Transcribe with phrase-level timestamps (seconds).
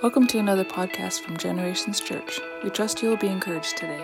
[0.00, 2.38] Welcome to another podcast from Generations Church.
[2.62, 3.98] We trust you will be encouraged today.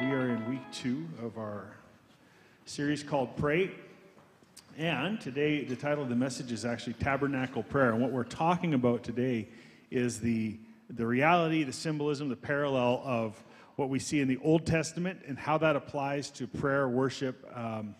[0.00, 1.68] We are in week two of our
[2.64, 3.70] series called Pray.
[4.76, 7.92] And today, the title of the message is actually Tabernacle Prayer.
[7.92, 9.46] And what we're talking about today
[9.92, 10.58] is the,
[10.90, 13.40] the reality, the symbolism, the parallel of
[13.76, 17.94] what we see in the Old Testament and how that applies to prayer, worship, um,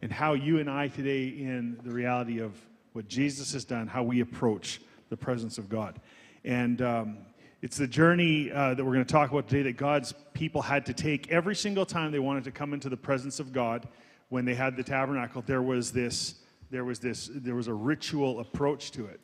[0.00, 2.58] and how you and I today, in the reality of
[2.96, 6.00] what Jesus has done, how we approach the presence of God.
[6.44, 7.18] And um,
[7.60, 10.86] it's the journey uh, that we're going to talk about today that God's people had
[10.86, 13.86] to take every single time they wanted to come into the presence of God.
[14.30, 16.36] When they had the tabernacle, there was this,
[16.70, 19.20] there was this, there was a ritual approach to it.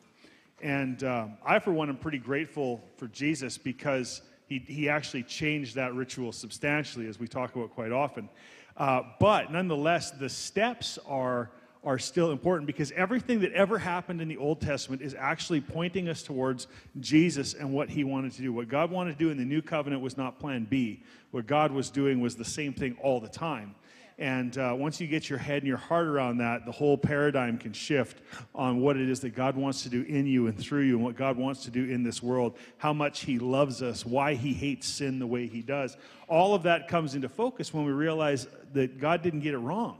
[0.61, 5.73] And um, I, for one, am pretty grateful for Jesus because he, he actually changed
[5.77, 8.29] that ritual substantially, as we talk about quite often.
[8.77, 11.49] Uh, but nonetheless, the steps are
[11.83, 16.07] are still important because everything that ever happened in the Old Testament is actually pointing
[16.07, 16.67] us towards
[16.99, 18.53] Jesus and what he wanted to do.
[18.53, 21.03] What God wanted to do in the new covenant was not plan B.
[21.31, 23.75] What God was doing was the same thing all the time.
[24.19, 27.57] And uh, once you get your head and your heart around that, the whole paradigm
[27.57, 28.21] can shift
[28.53, 31.03] on what it is that God wants to do in you and through you, and
[31.03, 34.53] what God wants to do in this world, how much He loves us, why He
[34.53, 35.97] hates sin the way He does.
[36.27, 39.97] All of that comes into focus when we realize that God didn't get it wrong.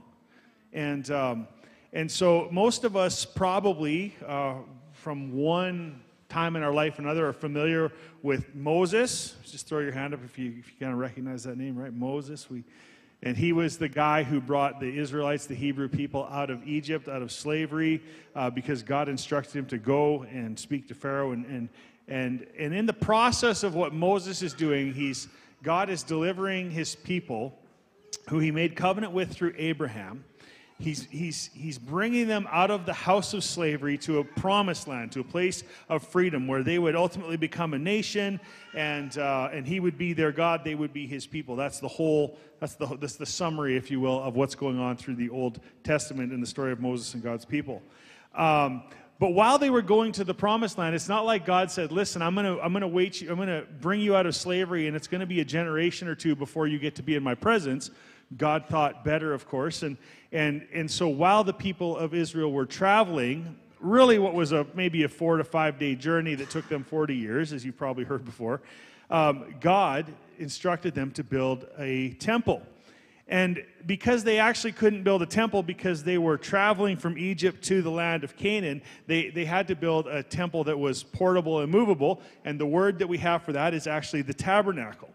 [0.72, 1.48] And um,
[1.94, 4.56] and so, most of us probably, uh,
[4.94, 9.36] from one time in our life or another, are familiar with Moses.
[9.44, 11.94] Just throw your hand up if you, if you kind of recognize that name, right?
[11.94, 12.50] Moses.
[12.50, 12.64] We,
[13.22, 17.06] and he was the guy who brought the Israelites, the Hebrew people, out of Egypt,
[17.06, 18.02] out of slavery,
[18.34, 21.30] uh, because God instructed him to go and speak to Pharaoh.
[21.30, 21.68] And, and,
[22.08, 25.28] and, and in the process of what Moses is doing, he's,
[25.62, 27.56] God is delivering his people,
[28.30, 30.24] who he made covenant with through Abraham
[30.80, 35.12] He's, he's, he's bringing them out of the house of slavery to a promised land,
[35.12, 38.40] to a place of freedom where they would ultimately become a nation
[38.74, 41.54] and, uh, and he would be their God, they would be his people.
[41.54, 44.96] That's the whole, that's the, that's the summary, if you will, of what's going on
[44.96, 47.80] through the Old Testament in the story of Moses and God's people.
[48.34, 48.82] Um,
[49.20, 52.20] but while they were going to the promised land, it's not like God said, Listen,
[52.20, 54.88] I'm going to I'm gonna wait you, I'm going to bring you out of slavery,
[54.88, 57.22] and it's going to be a generation or two before you get to be in
[57.22, 57.90] my presence.
[58.36, 59.82] God thought better, of course.
[59.82, 59.96] And,
[60.32, 65.04] and, and so while the people of Israel were traveling, really what was a maybe
[65.04, 68.24] a four to five day journey that took them 40 years, as you've probably heard
[68.24, 68.62] before,
[69.10, 70.06] um, God
[70.38, 72.62] instructed them to build a temple.
[73.26, 77.80] And because they actually couldn't build a temple because they were traveling from Egypt to
[77.80, 81.72] the land of Canaan, they, they had to build a temple that was portable and
[81.72, 82.20] movable.
[82.44, 85.08] And the word that we have for that is actually the tabernacle.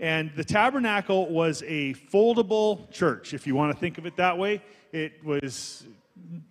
[0.00, 4.38] And the tabernacle was a foldable church, if you want to think of it that
[4.38, 4.62] way.
[4.92, 5.84] It was,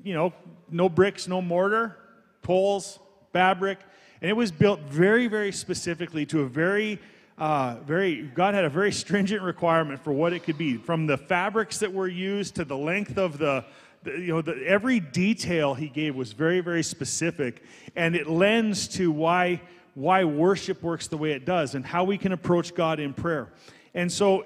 [0.04, 0.34] you know,
[0.70, 1.98] no bricks, no mortar,
[2.42, 3.00] poles,
[3.32, 3.80] fabric.
[4.22, 7.00] And it was built very, very specifically to a very,
[7.38, 10.76] uh, very, God had a very stringent requirement for what it could be.
[10.76, 13.64] From the fabrics that were used to the length of the,
[14.06, 17.64] you know, the, every detail he gave was very, very specific.
[17.96, 19.62] And it lends to why
[19.98, 23.50] why worship works the way it does and how we can approach God in prayer.
[23.96, 24.46] And so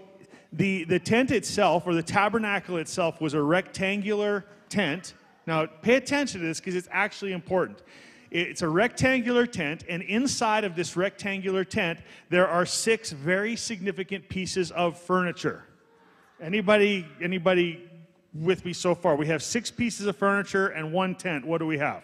[0.53, 5.13] the, the tent itself, or the tabernacle itself, was a rectangular tent.
[5.45, 7.83] Now, pay attention to this because it's actually important.
[8.31, 14.29] It's a rectangular tent, and inside of this rectangular tent, there are six very significant
[14.29, 15.65] pieces of furniture.
[16.41, 17.89] Anybody, anybody
[18.33, 19.17] with me so far?
[19.17, 21.45] We have six pieces of furniture and one tent.
[21.45, 22.03] What do we have?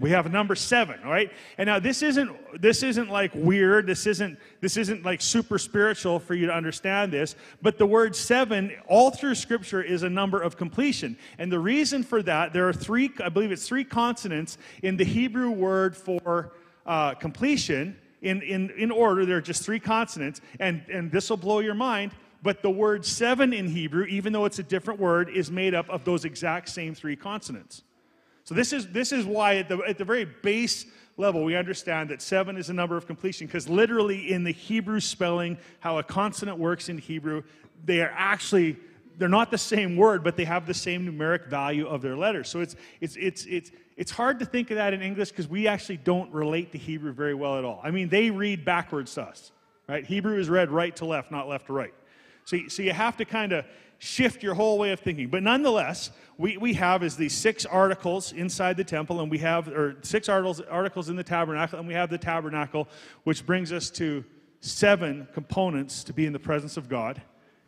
[0.00, 1.30] We have number seven, all right?
[1.56, 3.86] And now this isn't this isn't like weird.
[3.86, 7.36] This isn't this isn't like super spiritual for you to understand this.
[7.62, 11.16] But the word seven, all through Scripture, is a number of completion.
[11.38, 15.04] And the reason for that, there are three, I believe it's three consonants in the
[15.04, 16.54] Hebrew word for
[16.86, 17.96] uh, completion.
[18.20, 21.74] In, in, in order, there are just three consonants, and, and this will blow your
[21.74, 22.12] mind.
[22.42, 25.88] But the word seven in Hebrew, even though it's a different word, is made up
[25.90, 27.82] of those exact same three consonants.
[28.44, 30.86] So this is, this is why at the, at the very base
[31.16, 35.00] level we understand that seven is a number of completion because literally in the Hebrew
[35.00, 37.42] spelling, how a consonant works in Hebrew,
[37.84, 38.76] they are actually
[39.16, 42.48] they're not the same word, but they have the same numeric value of their letters.
[42.48, 45.68] So it's it's it's it's it's hard to think of that in English because we
[45.68, 47.80] actually don't relate to Hebrew very well at all.
[47.84, 49.52] I mean, they read backwards to us,
[49.88, 50.04] right?
[50.04, 51.94] Hebrew is read right to left, not left to right.
[52.44, 53.64] So, so you have to kind of
[54.04, 55.28] shift your whole way of thinking.
[55.28, 59.68] But nonetheless, we, we have is these six articles inside the temple, and we have,
[59.68, 62.86] or six articles, articles in the tabernacle, and we have the tabernacle,
[63.24, 64.22] which brings us to
[64.60, 67.22] seven components to be in the presence of God.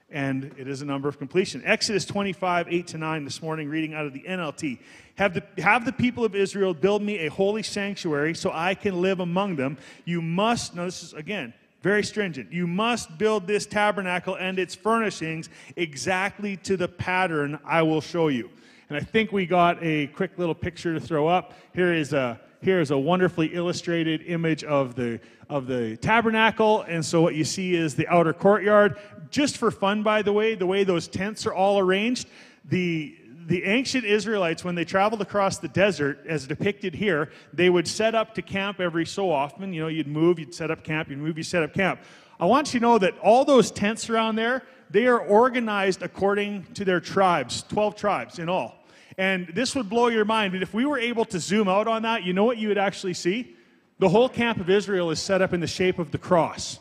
[0.08, 1.60] and it is a number of completion.
[1.64, 4.78] Exodus 25, 8 to 9 this morning, reading out of the NLT.
[5.16, 9.02] Have the, have the people of Israel build me a holy sanctuary so I can
[9.02, 9.78] live among them.
[10.04, 11.54] You must, now this is again,
[11.86, 12.52] very stringent.
[12.52, 18.26] You must build this tabernacle and its furnishings exactly to the pattern I will show
[18.26, 18.50] you.
[18.88, 21.54] And I think we got a quick little picture to throw up.
[21.74, 27.04] Here is a here is a wonderfully illustrated image of the of the tabernacle and
[27.04, 28.98] so what you see is the outer courtyard
[29.30, 32.26] just for fun by the way the way those tents are all arranged
[32.64, 37.86] the the ancient Israelites, when they traveled across the desert, as depicted here, they would
[37.86, 39.72] set up to camp every so often.
[39.72, 42.00] You know, you'd move, you'd set up camp, you'd move, you set up camp.
[42.40, 46.64] I want you to know that all those tents around there, they are organized according
[46.74, 48.74] to their tribes, 12 tribes in all.
[49.16, 50.54] And this would blow your mind.
[50.54, 52.78] And if we were able to zoom out on that, you know what you would
[52.78, 53.56] actually see?
[54.00, 56.80] The whole camp of Israel is set up in the shape of the cross.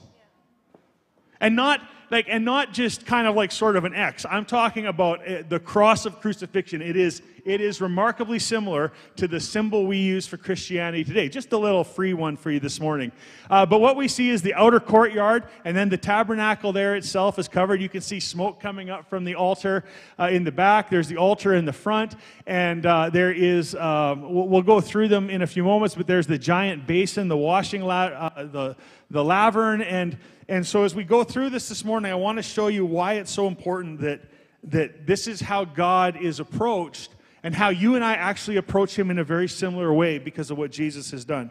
[1.40, 1.80] And not
[2.12, 4.26] like and not just kind of like sort of an X.
[4.30, 6.82] I'm talking about uh, the cross of crucifixion.
[6.82, 11.30] It is it is remarkably similar to the symbol we use for Christianity today.
[11.30, 13.12] Just a little free one for you this morning.
[13.52, 17.38] Uh, but what we see is the outer courtyard, and then the tabernacle there itself
[17.38, 17.80] is covered.
[17.80, 19.86] You can see smoke coming up from the altar
[20.20, 20.90] uh, in the back.
[20.90, 22.16] There's the altar in the front,
[22.48, 23.76] and uh, there is.
[23.76, 25.94] Um, we'll, we'll, go through them in a few moments.
[25.94, 28.76] But there's the giant basin, the washing la- uh, the
[29.12, 32.44] the lavern, and and so, as we go through this this morning, I want to
[32.44, 34.22] show you why it's so important that,
[34.66, 39.10] that this is how God is approached and how you and I actually approach Him
[39.10, 41.50] in a very similar way because of what Jesus has done.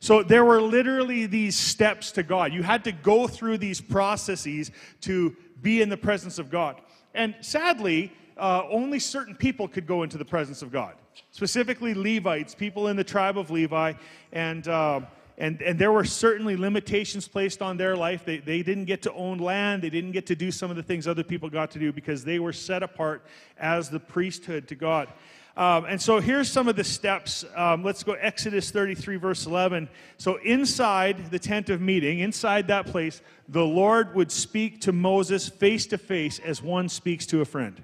[0.00, 2.52] So, there were literally these steps to God.
[2.52, 4.72] You had to go through these processes
[5.02, 6.80] to be in the presence of God.
[7.14, 10.94] And sadly, uh, only certain people could go into the presence of God,
[11.30, 13.92] specifically Levites, people in the tribe of Levi.
[14.32, 14.66] And.
[14.66, 15.02] Uh,
[15.38, 18.24] and, and there were certainly limitations placed on their life.
[18.24, 20.82] They, they didn't get to own land, they didn't get to do some of the
[20.82, 23.24] things other people got to do because they were set apart
[23.58, 25.08] as the priesthood to God.
[25.56, 27.44] Um, and so here's some of the steps.
[27.54, 29.88] Um, let's go Exodus 33, verse 11.
[30.16, 35.48] So inside the tent of meeting, inside that place, the Lord would speak to Moses
[35.48, 37.82] face to face as one speaks to a friend.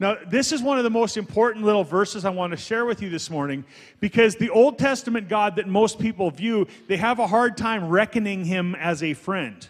[0.00, 3.02] Now, this is one of the most important little verses I want to share with
[3.02, 3.66] you this morning
[4.00, 8.46] because the Old Testament God that most people view, they have a hard time reckoning
[8.46, 9.68] him as a friend.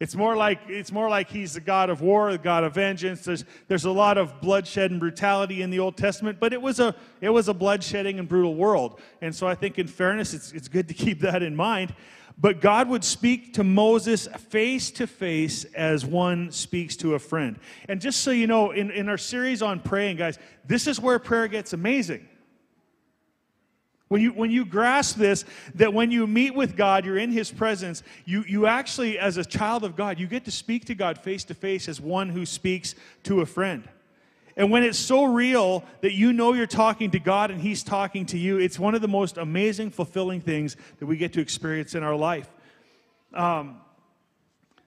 [0.00, 3.24] It's more like it's more like he's the God of war, the God of vengeance.
[3.24, 6.80] There's there's a lot of bloodshed and brutality in the Old Testament, but it was
[6.80, 9.00] a it was a bloodshedding and brutal world.
[9.20, 11.94] And so I think in fairness, it's it's good to keep that in mind.
[12.38, 17.58] But God would speak to Moses face to face as one speaks to a friend.
[17.88, 21.18] And just so you know, in, in our series on praying, guys, this is where
[21.18, 22.28] prayer gets amazing.
[24.08, 25.46] When you, when you grasp this,
[25.76, 29.44] that when you meet with God, you're in His presence, you, you actually, as a
[29.44, 32.44] child of God, you get to speak to God face to face as one who
[32.44, 33.88] speaks to a friend.
[34.56, 38.26] And when it's so real that you know you're talking to God and He's talking
[38.26, 41.94] to you, it's one of the most amazing, fulfilling things that we get to experience
[41.94, 42.48] in our life.
[43.32, 43.80] Um,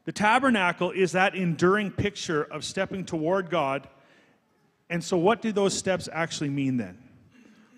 [0.06, 3.88] the tabernacle is that enduring picture of stepping toward God.
[4.90, 6.98] And so, what do those steps actually mean then?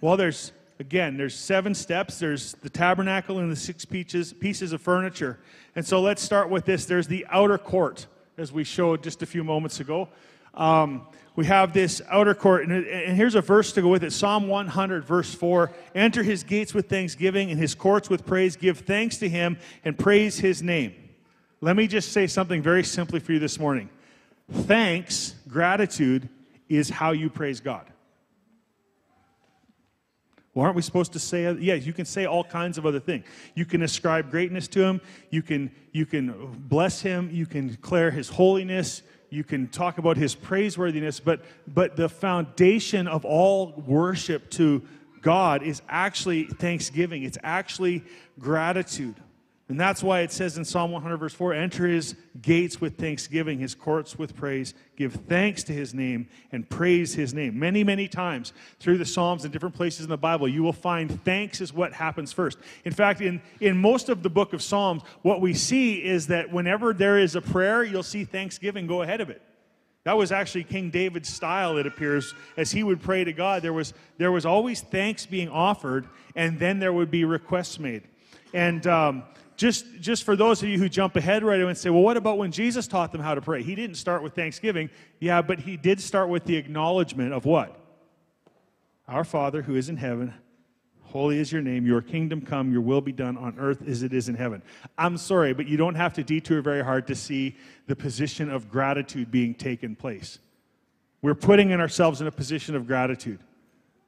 [0.02, 2.20] Well, there's again, there's seven steps.
[2.20, 5.40] There's the tabernacle and the six pieces, pieces of furniture.
[5.76, 6.86] And so let's start with this.
[6.86, 8.08] There's the outer court,
[8.38, 10.10] as we showed just a few moments ago.
[10.58, 14.12] Um, we have this outer court, and, and, here's a verse to go with it
[14.12, 18.56] Psalm 100, verse 4 Enter his gates with thanksgiving and his courts with praise.
[18.56, 20.96] Give thanks to him and praise his name.
[21.62, 23.90] Let me just say something very simply for you this morning.
[24.52, 26.28] Thanks, gratitude,
[26.70, 27.86] is how you praise God.
[30.56, 31.54] Well, aren't we supposed to say?
[31.60, 33.26] Yeah, you can say all kinds of other things.
[33.54, 35.02] You can ascribe greatness to him.
[35.30, 36.34] You can you can
[36.68, 37.30] bless him.
[37.32, 43.08] You can declare his holiness you can talk about his praiseworthiness, but, but the foundation
[43.08, 44.84] of all worship to
[45.22, 47.24] God is actually thanksgiving.
[47.24, 48.04] It's actually
[48.40, 49.16] gratitude.
[49.70, 53.60] And that's why it says in Psalm 100, verse 4 enter his gates with thanksgiving,
[53.60, 54.74] his courts with praise.
[54.96, 57.60] Give thanks to his name and praise his name.
[57.60, 61.22] Many, many times through the Psalms and different places in the Bible, you will find
[61.26, 62.58] thanks is what happens first.
[62.86, 66.50] In fact, in, in most of the book of Psalms, what we see is that
[66.50, 69.42] whenever there is a prayer, you'll see thanksgiving go ahead of it.
[70.06, 72.34] That was actually King David's style, it appears.
[72.56, 76.08] As he would pray to God, there was, there was always thanks being offered,
[76.38, 78.04] and then there would be requests made.
[78.54, 79.24] And um,
[79.58, 82.16] just, just for those of you who jump ahead right away and say, well, what
[82.16, 83.64] about when Jesus taught them how to pray?
[83.64, 84.90] He didn't start with thanksgiving.
[85.20, 87.78] Yeah, but he did start with the acknowledgement of what?
[89.08, 90.34] Our Father who is in heaven,
[91.08, 91.86] Holy is your name.
[91.86, 92.72] Your kingdom come.
[92.72, 94.62] Your will be done on earth as it is in heaven.
[94.98, 97.56] I'm sorry, but you don't have to detour very hard to see
[97.88, 100.40] the position of gratitude being taken place.
[101.22, 103.40] We're putting in ourselves in a position of gratitude.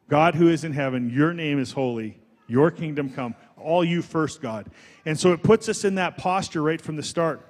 [0.10, 2.20] God who is in heaven, your name is holy.
[2.48, 3.34] Your kingdom come.
[3.60, 4.68] All you first, God.
[5.06, 7.46] And so it puts us in that posture right from the start.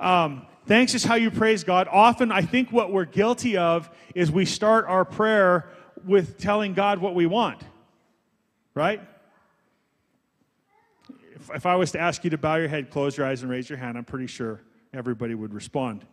[0.00, 1.88] Um, thanks is how you praise God.
[1.90, 5.68] Often, I think what we're guilty of is we start our prayer
[6.04, 7.62] with telling God what we want,
[8.74, 9.00] right?
[11.34, 13.50] If, if I was to ask you to bow your head, close your eyes, and
[13.50, 14.60] raise your hand, I'm pretty sure
[14.92, 16.04] everybody would respond.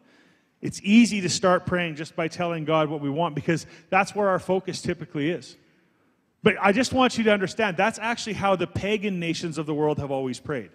[0.62, 4.30] It's easy to start praying just by telling God what we want because that's where
[4.30, 5.56] our focus typically is.
[6.42, 9.74] But I just want you to understand that's actually how the pagan nations of the
[9.74, 10.72] world have always prayed.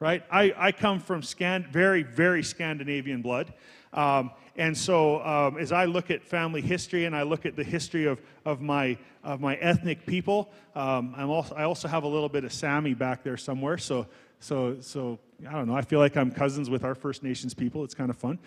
[0.00, 0.22] Right?
[0.30, 3.52] I, I come from Scan- very, very Scandinavian blood.
[3.92, 7.64] Um, and so um, as I look at family history and I look at the
[7.64, 12.08] history of, of, my, of my ethnic people, um, I'm also, I also have a
[12.08, 13.78] little bit of Sami back there somewhere.
[13.78, 14.06] So,
[14.38, 15.18] so, so
[15.48, 15.74] I don't know.
[15.74, 17.82] I feel like I'm cousins with our First Nations people.
[17.82, 18.38] It's kind of fun.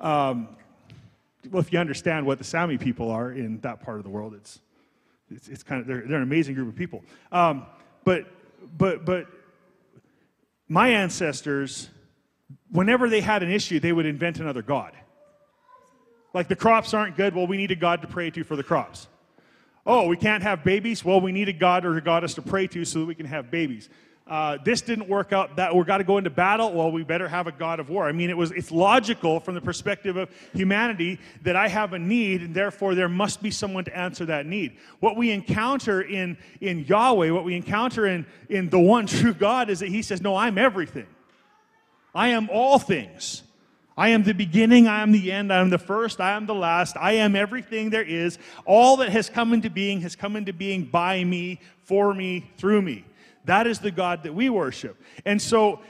[0.00, 0.48] Um,
[1.50, 4.34] well, if you understand what the Sami people are in that part of the world,
[4.34, 4.60] it's,
[5.30, 7.02] it's, it's kind of, they're, they're an amazing group of people.
[7.32, 7.66] Um,
[8.04, 8.26] but,
[8.76, 9.26] but, but
[10.68, 11.88] my ancestors,
[12.70, 14.92] whenever they had an issue, they would invent another God.
[16.34, 18.62] Like the crops aren't good, well, we need a God to pray to for the
[18.62, 19.08] crops.
[19.86, 21.04] Oh, we can't have babies?
[21.04, 23.26] Well, we need a God or a goddess to pray to so that we can
[23.26, 23.88] have babies
[24.28, 27.28] uh, this didn't work out that we're got to go into battle well we better
[27.28, 30.28] have a god of war i mean it was it's logical from the perspective of
[30.52, 34.44] humanity that i have a need and therefore there must be someone to answer that
[34.44, 39.34] need what we encounter in in yahweh what we encounter in in the one true
[39.34, 41.06] god is that he says no i'm everything
[42.14, 43.42] i am all things
[43.98, 46.54] I am the beginning, I am the end, I am the first, I am the
[46.54, 48.38] last, I am everything there is.
[48.66, 52.82] All that has come into being has come into being by me, for me, through
[52.82, 53.06] me.
[53.46, 55.00] That is the God that we worship.
[55.24, 55.80] And so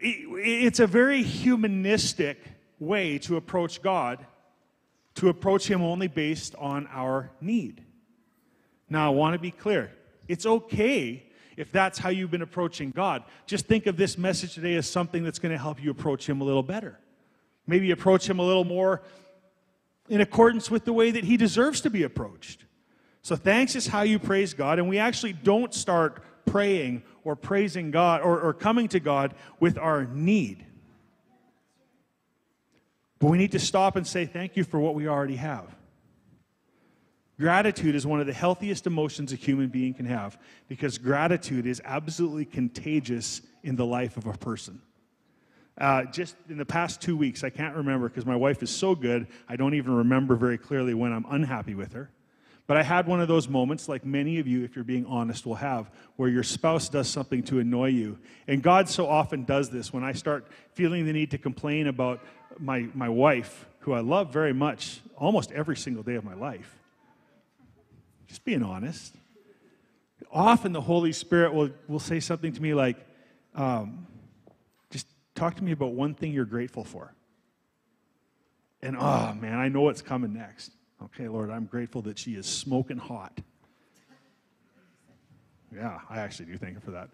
[0.00, 2.38] it's a very humanistic
[2.78, 4.26] way to approach God,
[5.14, 7.82] to approach Him only based on our need.
[8.90, 9.92] Now, I want to be clear
[10.28, 11.22] it's okay
[11.56, 13.22] if that's how you've been approaching God.
[13.46, 16.40] Just think of this message today as something that's going to help you approach Him
[16.40, 16.98] a little better.
[17.68, 19.02] Maybe approach Him a little more
[20.08, 22.64] in accordance with the way that He deserves to be approached.
[23.22, 27.90] So, thanks is how you praise God, and we actually don't start praying or praising
[27.90, 30.64] God or, or coming to God with our need.
[33.18, 35.74] But we need to stop and say, Thank you for what we already have.
[37.38, 40.38] Gratitude is one of the healthiest emotions a human being can have
[40.68, 44.80] because gratitude is absolutely contagious in the life of a person.
[45.78, 48.94] Uh, just in the past two weeks, I can't remember because my wife is so
[48.94, 52.10] good, I don't even remember very clearly when I'm unhappy with her.
[52.66, 55.46] But I had one of those moments, like many of you, if you're being honest,
[55.46, 58.18] will have, where your spouse does something to annoy you.
[58.48, 62.24] And God so often does this when I start feeling the need to complain about
[62.58, 66.76] my, my wife, who I love very much almost every single day of my life.
[68.26, 69.14] Just being honest.
[70.32, 72.96] Often the Holy Spirit will, will say something to me like,
[73.54, 74.08] um,
[74.90, 75.06] just
[75.36, 77.14] talk to me about one thing you're grateful for.
[78.82, 80.72] And oh man, I know what's coming next.
[81.04, 83.38] Okay, Lord, I'm grateful that she is smoking hot.
[85.74, 87.10] Yeah, I actually do thank you for that.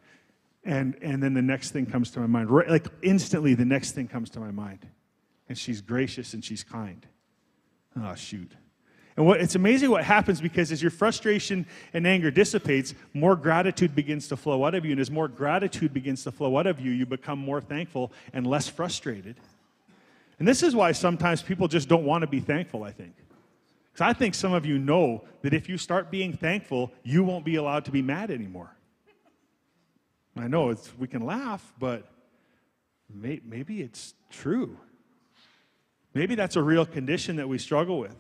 [0.65, 2.51] And, and then the next thing comes to my mind.
[2.51, 4.87] Right, like instantly, the next thing comes to my mind.
[5.49, 7.05] And she's gracious and she's kind.
[8.01, 8.53] Oh, shoot.
[9.17, 13.95] And what, it's amazing what happens because as your frustration and anger dissipates, more gratitude
[13.95, 14.93] begins to flow out of you.
[14.93, 18.47] And as more gratitude begins to flow out of you, you become more thankful and
[18.47, 19.37] less frustrated.
[20.39, 23.15] And this is why sometimes people just don't want to be thankful, I think.
[23.93, 27.45] Because I think some of you know that if you start being thankful, you won't
[27.45, 28.75] be allowed to be mad anymore.
[30.37, 32.11] I know it's, we can laugh, but
[33.13, 34.79] may, maybe it's true.
[36.15, 38.17] Maybe that's a real condition that we struggle with.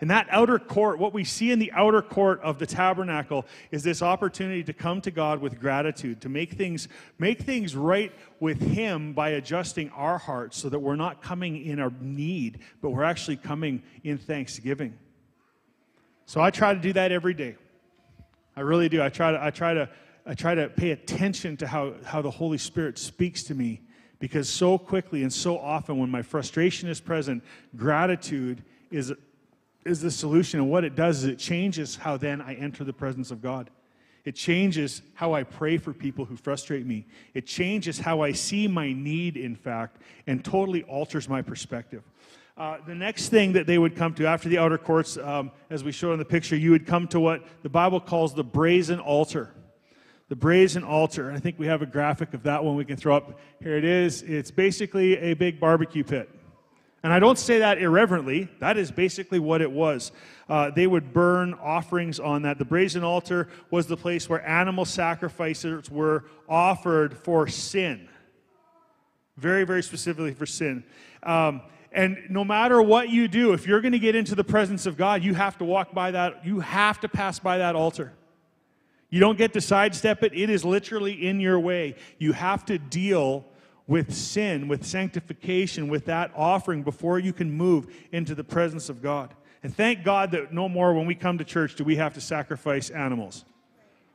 [0.00, 3.82] And that outer court, what we see in the outer court of the tabernacle is
[3.82, 6.88] this opportunity to come to God with gratitude, to make things,
[7.18, 11.80] make things right with Him by adjusting our hearts so that we're not coming in
[11.80, 14.98] our need, but we're actually coming in thanksgiving.
[16.26, 17.56] So I try to do that every day.
[18.54, 19.02] I really do.
[19.02, 19.88] I try to, I try to,
[20.26, 23.80] I try to pay attention to how, how the Holy Spirit speaks to me
[24.18, 27.44] because so quickly and so often when my frustration is present,
[27.76, 29.12] gratitude is
[29.86, 30.60] is the solution.
[30.60, 33.70] And what it does is it changes how then I enter the presence of God.
[34.24, 37.06] It changes how I pray for people who frustrate me.
[37.32, 42.02] It changes how I see my need, in fact, and totally alters my perspective.
[42.56, 45.84] Uh, the next thing that they would come to after the outer courts, um, as
[45.84, 48.98] we showed in the picture, you would come to what the Bible calls the brazen
[48.98, 49.52] altar.
[50.28, 51.30] the brazen altar.
[51.30, 53.38] I think we have a graphic of that one we can throw up.
[53.62, 54.22] Here it is.
[54.22, 56.28] It's basically a big barbecue pit.
[57.06, 58.48] And I don't say that irreverently.
[58.58, 60.10] That is basically what it was.
[60.48, 62.58] Uh, they would burn offerings on that.
[62.58, 68.08] The brazen altar was the place where animal sacrifices were offered for sin.
[69.36, 70.82] Very, very specifically for sin.
[71.22, 74.84] Um, and no matter what you do, if you're going to get into the presence
[74.84, 78.14] of God, you have to walk by that, you have to pass by that altar.
[79.10, 81.94] You don't get to sidestep it, it is literally in your way.
[82.18, 83.44] You have to deal
[83.86, 89.00] with sin, with sanctification, with that offering before you can move into the presence of
[89.02, 89.32] God.
[89.62, 92.20] And thank God that no more when we come to church do we have to
[92.20, 93.44] sacrifice animals.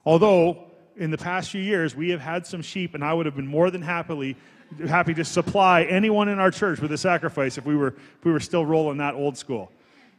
[0.05, 0.65] Although,
[0.97, 3.47] in the past few years, we have had some sheep, and I would have been
[3.47, 4.35] more than happily
[4.87, 8.31] happy to supply anyone in our church with a sacrifice if we were if we
[8.31, 9.71] were still rolling that old school.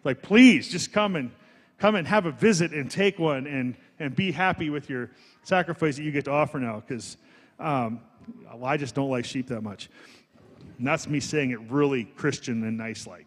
[0.05, 1.31] Like, please just come and
[1.79, 5.11] come and have a visit and take one and and be happy with your
[5.43, 7.17] sacrifice that you get to offer now, because
[7.59, 8.01] um,
[8.55, 9.89] well, I just don't like sheep that much.
[10.79, 13.27] And that's me saying it really Christian and nice like.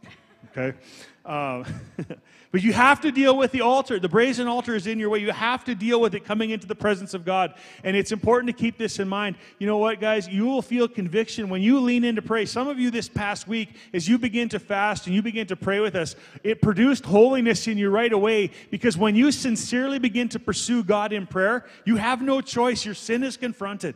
[0.52, 0.78] Okay?
[1.26, 1.64] Uh,
[2.52, 4.00] but you have to deal with the altar.
[4.00, 5.20] The brazen altar is in your way.
[5.20, 7.56] You have to deal with it coming into the presence of God.
[7.84, 9.36] And it's important to keep this in mind.
[9.60, 10.28] You know what, guys?
[10.28, 12.46] You will feel conviction when you lean in to pray.
[12.46, 15.56] Some of you this past week, as you begin to fast and you begin to
[15.56, 20.30] pray with us, it produced holiness in you right away because when you sincerely begin
[20.30, 22.86] to pursue God in prayer, you have no choice.
[22.86, 23.96] Your sin is confronted.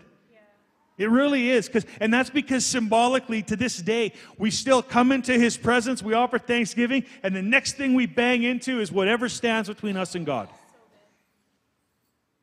[0.99, 1.69] It really is.
[1.69, 6.13] Cause, and that's because symbolically, to this day, we still come into his presence, we
[6.13, 10.25] offer thanksgiving, and the next thing we bang into is whatever stands between us and
[10.25, 10.49] God.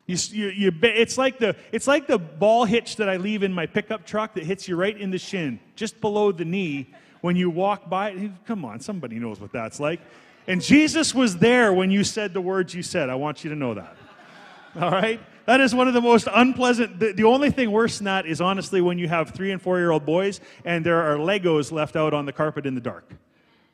[0.07, 3.53] You, you, you, it's, like the, it's like the ball hitch that I leave in
[3.53, 6.87] my pickup truck that hits you right in the shin, just below the knee
[7.21, 8.09] when you walk by.
[8.11, 8.31] it.
[8.47, 10.01] Come on, somebody knows what that's like.
[10.47, 13.09] And Jesus was there when you said the words you said.
[13.11, 13.95] I want you to know that.
[14.79, 15.19] All right?
[15.47, 16.99] That is one of the most unpleasant.
[16.99, 19.79] The, the, only thing worse than that is honestly when you have three and four
[19.79, 23.09] year old boys and there are Legos left out on the carpet in the dark.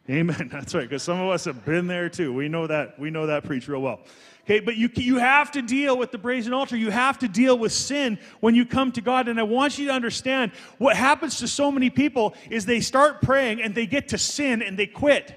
[0.07, 0.49] Amen.
[0.53, 2.31] That's right, because some of us have been there too.
[2.31, 2.99] We know that.
[2.99, 4.01] We know that preach real well.
[4.43, 6.77] Okay, but you, you have to deal with the brazen altar.
[6.77, 9.27] You have to deal with sin when you come to God.
[9.27, 13.23] And I want you to understand what happens to so many people is they start
[13.23, 15.33] praying and they get to sin and they quit.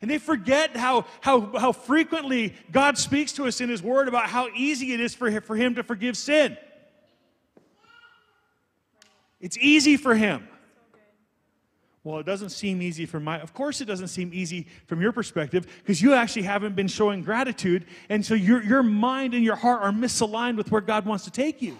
[0.00, 4.26] And they forget how, how, how frequently God speaks to us in His Word about
[4.26, 6.56] how easy it is for for him to forgive sin.
[9.40, 10.48] It's easy for Him.
[12.04, 15.12] Well, it doesn't seem easy from my, of course, it doesn't seem easy from your
[15.12, 17.84] perspective because you actually haven't been showing gratitude.
[18.08, 21.30] And so your, your mind and your heart are misaligned with where God wants to
[21.30, 21.76] take you.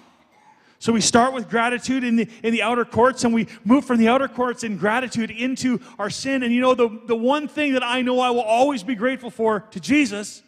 [0.81, 3.99] So we start with gratitude in the, in the outer courts and we move from
[3.99, 6.45] the outer courts in gratitude into our sin.
[6.45, 9.31] And you know, the, the one thing that I know I will always be grateful
[9.31, 10.43] for to Jesus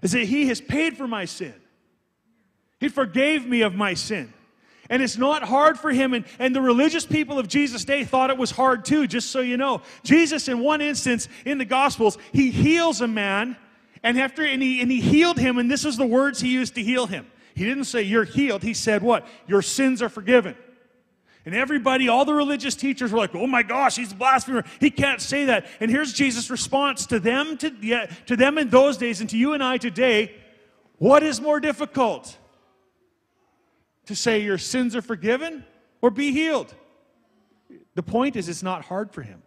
[0.00, 1.54] is that He has paid for my sin.
[2.80, 4.32] He forgave me of my sin.
[4.88, 6.14] And it's not hard for him.
[6.14, 9.40] And, and the religious people of Jesus' day thought it was hard too, just so
[9.40, 9.82] you know.
[10.04, 13.56] Jesus, in one instance in the Gospels, he heals a man,
[14.02, 16.76] and after and he, and he healed him, and this is the words he used
[16.76, 17.26] to heal him.
[17.56, 18.62] He didn't say, You're healed.
[18.62, 19.26] He said, What?
[19.48, 20.54] Your sins are forgiven.
[21.46, 24.64] And everybody, all the religious teachers were like, oh my gosh, he's a blasphemer.
[24.80, 25.66] He can't say that.
[25.78, 29.38] And here's Jesus' response to them, to, yeah, to them in those days and to
[29.38, 30.34] you and I today.
[30.98, 32.36] What is more difficult?
[34.06, 35.64] To say your sins are forgiven
[36.02, 36.74] or be healed?
[37.94, 39.40] The point is, it's not hard for him.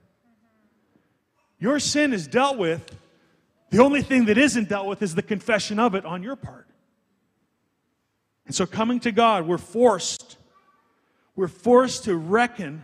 [1.59, 2.97] Your sin is dealt with.
[3.71, 6.68] The only thing that isn't dealt with is the confession of it on your part.
[8.49, 10.37] And so, coming to God, we're forced,
[11.35, 12.83] we're forced to reckon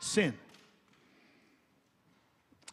[0.00, 0.34] sin.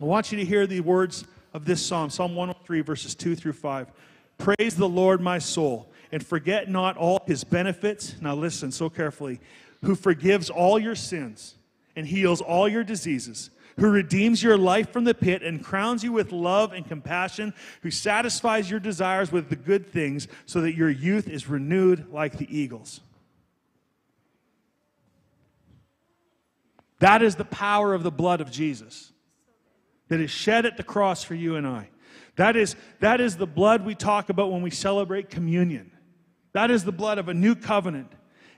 [0.01, 3.53] I want you to hear the words of this psalm, Psalm 103, verses 2 through
[3.53, 3.91] 5.
[4.39, 8.15] Praise the Lord, my soul, and forget not all his benefits.
[8.19, 9.39] Now, listen so carefully.
[9.83, 11.53] Who forgives all your sins
[11.95, 16.11] and heals all your diseases who redeems your life from the pit and crowns you
[16.11, 20.89] with love and compassion, who satisfies your desires with the good things so that your
[20.89, 23.01] youth is renewed like the eagles.
[26.99, 29.11] That is the power of the blood of Jesus
[30.07, 31.89] that is shed at the cross for you and I.
[32.35, 35.91] That is, that is the blood we talk about when we celebrate communion.
[36.53, 38.11] That is the blood of a new covenant.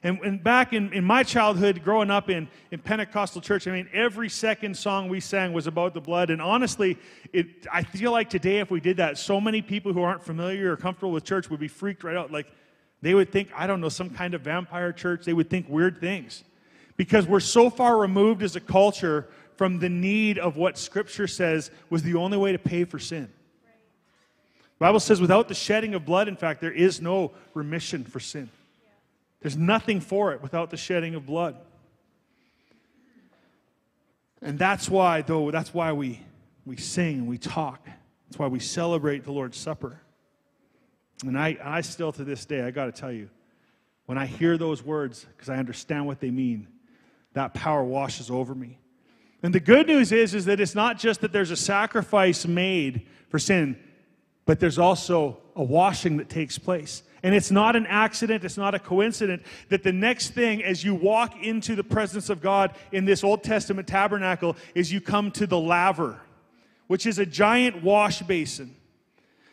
[0.05, 3.89] And, and back in, in my childhood, growing up in, in Pentecostal church, I mean,
[3.91, 6.29] every second song we sang was about the blood.
[6.29, 6.99] And honestly,
[7.33, 10.71] it, I feel like today, if we did that, so many people who aren't familiar
[10.71, 12.31] or comfortable with church would be freaked right out.
[12.31, 12.45] Like,
[13.01, 15.25] they would think, I don't know, some kind of vampire church.
[15.25, 16.43] They would think weird things.
[16.97, 21.71] Because we're so far removed as a culture from the need of what Scripture says
[21.89, 23.27] was the only way to pay for sin.
[23.63, 28.19] The Bible says, without the shedding of blood, in fact, there is no remission for
[28.19, 28.51] sin.
[29.45, 31.55] There's nothing for it without the shedding of blood.
[34.41, 36.19] And that's why, though, that's why we,
[36.65, 37.85] we sing and we talk.
[37.85, 40.01] That's why we celebrate the Lord's Supper.
[41.23, 43.29] And I, I still, to this day, I got to tell you,
[44.07, 46.67] when I hear those words, because I understand what they mean,
[47.33, 48.79] that power washes over me.
[49.43, 53.05] And the good news is, is that it's not just that there's a sacrifice made
[53.29, 53.77] for sin,
[54.45, 57.03] but there's also a washing that takes place.
[57.23, 60.93] And it's not an accident, it's not a coincidence that the next thing as you
[60.93, 65.47] walk into the presence of God in this Old Testament tabernacle is you come to
[65.47, 66.19] the laver,
[66.87, 68.75] which is a giant wash basin.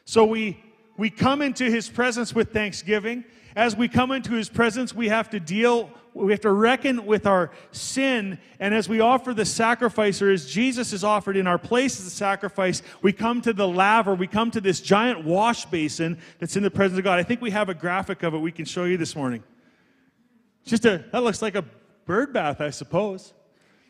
[0.04, 0.62] So we
[0.98, 3.24] we come into his presence with thanksgiving.
[3.54, 7.26] As we come into his presence, we have to deal we have to reckon with
[7.26, 8.38] our sin.
[8.60, 12.06] And as we offer the sacrifice, or as Jesus is offered in our place as
[12.06, 16.56] a sacrifice, we come to the laver, we come to this giant wash basin that's
[16.56, 17.18] in the presence of God.
[17.18, 19.42] I think we have a graphic of it we can show you this morning.
[20.64, 21.64] Just a, that looks like a
[22.04, 23.32] bird bath, I suppose.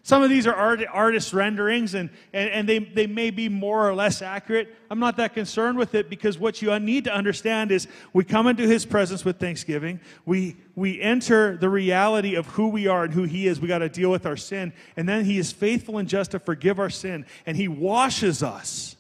[0.05, 3.89] Some of these are art, artist renderings, and, and, and they, they may be more
[3.89, 4.75] or less accurate.
[4.91, 8.49] I'm not that concerned with it because what you need to understand is we come
[8.49, 10.01] into His presence with thanksgiving.
[10.27, 13.61] We, we enter the reality of who we are and who He is.
[13.61, 14.73] We got to deal with our sin.
[14.97, 18.97] And then He is faithful and just to forgive our sin, and He washes us.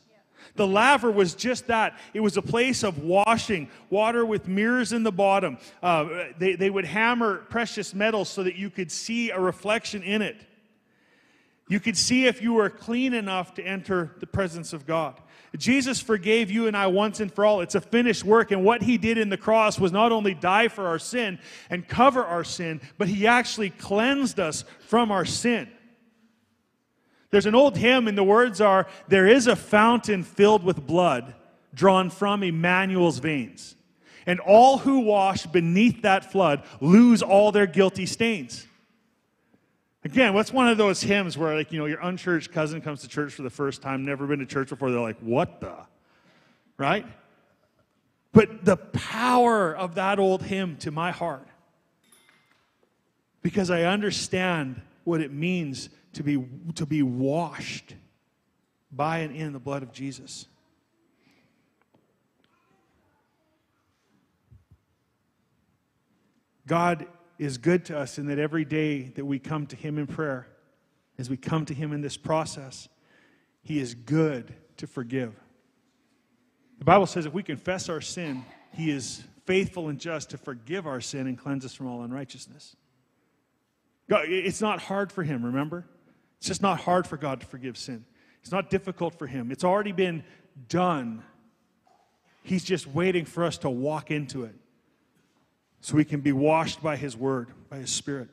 [0.55, 1.99] The laver was just that.
[2.15, 5.59] It was a place of washing, water with mirrors in the bottom.
[5.83, 10.23] Uh, they, they would hammer precious metals so that you could see a reflection in
[10.23, 10.37] it.
[11.73, 15.19] You could see if you were clean enough to enter the presence of God.
[15.57, 17.63] Jesus forgave you and I once and for all.
[17.63, 18.51] It's a finished work.
[18.51, 21.39] And what he did in the cross was not only die for our sin
[21.71, 25.67] and cover our sin, but he actually cleansed us from our sin.
[27.31, 31.35] There's an old hymn, and the words are There is a fountain filled with blood
[31.73, 33.77] drawn from Emmanuel's veins.
[34.27, 38.67] And all who wash beneath that flood lose all their guilty stains.
[40.05, 43.09] Again, what's one of those hymns where, like, you know, your unchurched cousin comes to
[43.09, 45.77] church for the first time, never been to church before, they're like, what the?
[46.77, 47.07] Right?
[48.33, 51.47] But the power of that old hymn to my heart,
[53.43, 57.95] because I understand what it means to be, to be washed
[58.91, 60.47] by and in the blood of Jesus.
[66.67, 67.07] God
[67.39, 70.47] is good to us in that every day that we come to Him in prayer,
[71.19, 72.89] as we come to Him in this process,
[73.63, 75.35] He is good to forgive.
[76.79, 80.87] The Bible says if we confess our sin, He is faithful and just to forgive
[80.87, 82.77] our sin and cleanse us from all unrighteousness.
[84.09, 85.87] God, it's not hard for Him, remember?
[86.39, 88.05] It's just not hard for God to forgive sin.
[88.41, 89.51] It's not difficult for Him.
[89.51, 90.25] It's already been
[90.69, 91.23] done.
[92.43, 94.55] He's just waiting for us to walk into it
[95.83, 98.29] so we can be washed by His Word, by His Spirit.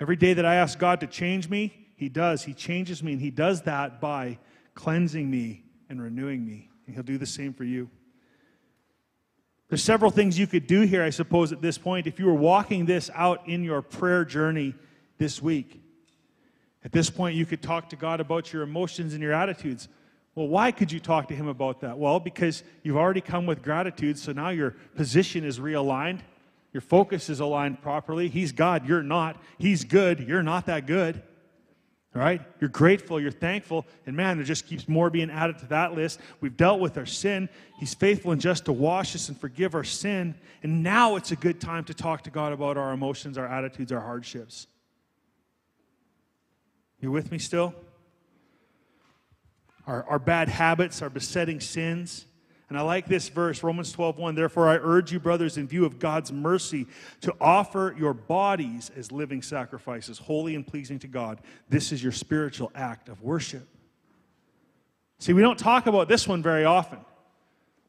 [0.00, 2.42] Every day that I ask God to change me, He does.
[2.42, 4.38] He changes me, and He does that by
[4.74, 6.70] cleansing me and renewing me.
[6.86, 7.90] And He'll do the same for you.
[9.68, 12.06] There's several things you could do here, I suppose, at this point.
[12.06, 14.74] If you were walking this out in your prayer journey
[15.18, 15.82] this week,
[16.82, 19.88] at this point, you could talk to God about your emotions and your attitudes.
[20.34, 21.96] Well, why could you talk to him about that?
[21.96, 26.20] Well, because you've already come with gratitude, so now your position is realigned.
[26.72, 28.28] Your focus is aligned properly.
[28.28, 29.40] He's God, you're not.
[29.58, 31.22] He's good, you're not that good.
[32.12, 32.40] Right?
[32.60, 36.20] You're grateful, you're thankful, and man, there just keeps more being added to that list.
[36.40, 37.48] We've dealt with our sin.
[37.80, 40.36] He's faithful and just to wash us and forgive our sin.
[40.62, 43.90] And now it's a good time to talk to God about our emotions, our attitudes,
[43.90, 44.68] our hardships.
[47.00, 47.74] You with me still?
[49.86, 52.26] Our, our bad habits, our besetting sins.
[52.68, 54.34] And I like this verse, Romans 12, 1.
[54.34, 56.86] Therefore, I urge you, brothers, in view of God's mercy,
[57.20, 61.40] to offer your bodies as living sacrifices, holy and pleasing to God.
[61.68, 63.68] This is your spiritual act of worship.
[65.18, 66.98] See, we don't talk about this one very often.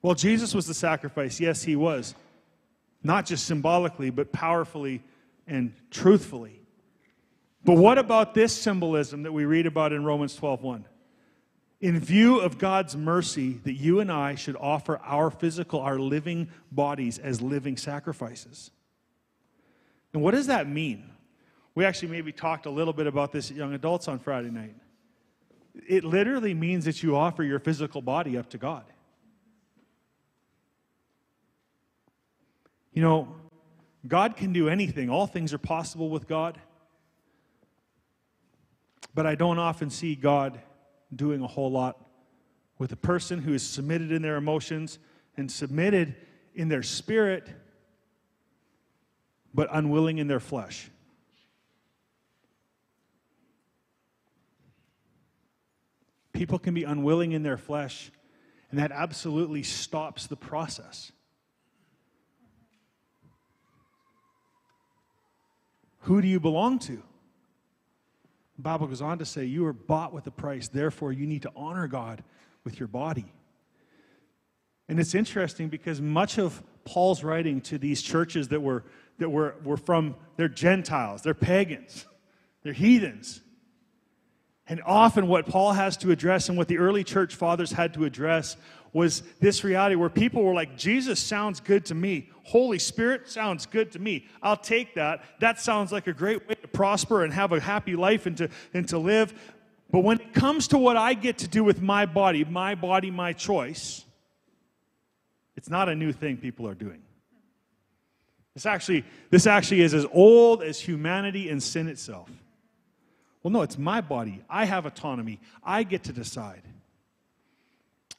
[0.02, 1.40] Well, Jesus was the sacrifice.
[1.40, 2.14] Yes, he was.
[3.02, 5.02] Not just symbolically, but powerfully
[5.48, 6.62] and truthfully.
[7.64, 10.86] But what about this symbolism that we read about in Romans 12, 1?
[11.86, 16.50] In view of God's mercy, that you and I should offer our physical, our living
[16.72, 18.72] bodies as living sacrifices.
[20.12, 21.12] And what does that mean?
[21.76, 24.76] We actually maybe talked a little bit about this at Young Adults on Friday night.
[25.88, 28.86] It literally means that you offer your physical body up to God.
[32.94, 33.28] You know,
[34.08, 36.60] God can do anything, all things are possible with God.
[39.14, 40.60] But I don't often see God
[41.14, 42.00] doing a whole lot
[42.78, 45.00] with a person who is submitted in their emotions
[45.38, 46.16] and submitted
[46.54, 47.50] in their spirit
[49.54, 50.90] but unwilling in their flesh.
[56.34, 58.12] People can be unwilling in their flesh,
[58.70, 61.14] and that absolutely stops the process.
[66.00, 67.02] Who do you belong to?
[68.58, 71.52] Bible goes on to say, You were bought with a price, therefore, you need to
[71.56, 72.24] honor God
[72.64, 73.26] with your body.
[74.88, 78.84] And it's interesting because much of Paul's writing to these churches that were,
[79.18, 82.06] that were, were from, they're Gentiles, they're pagans,
[82.64, 83.42] they're heathens.
[84.68, 88.06] And often, what Paul has to address and what the early church fathers had to
[88.06, 88.58] address
[88.94, 92.30] was this reality where people were like, Jesus sounds good to me.
[92.44, 94.26] Holy Spirit sounds good to me.
[94.42, 95.24] I'll take that.
[95.40, 98.88] That sounds like a great way prosper and have a happy life and to, and
[98.90, 99.34] to live.
[99.90, 103.10] But when it comes to what I get to do with my body, my body,
[103.10, 104.06] my choice,
[105.56, 107.02] it's not a new thing people are doing.
[108.54, 112.30] This actually, this actually is as old as humanity and sin itself.
[113.44, 114.44] Well, no, it's my body.
[114.50, 115.40] I have autonomy.
[115.64, 116.64] I get to decide.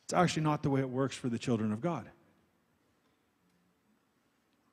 [0.05, 2.09] It's actually not the way it works for the children of God.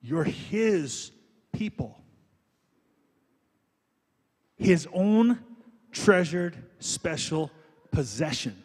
[0.02, 1.12] You're His
[1.54, 2.03] people,
[4.58, 5.39] His own
[5.92, 7.52] treasured, special
[7.92, 8.63] possession.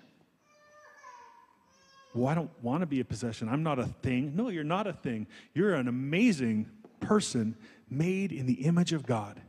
[2.14, 3.48] Well, I don't want to be a possession.
[3.48, 4.35] I'm not a thing.
[4.35, 5.27] No, you're not a thing.
[5.55, 6.70] You're an amazing
[7.01, 7.57] person
[7.88, 9.40] made in the image of God.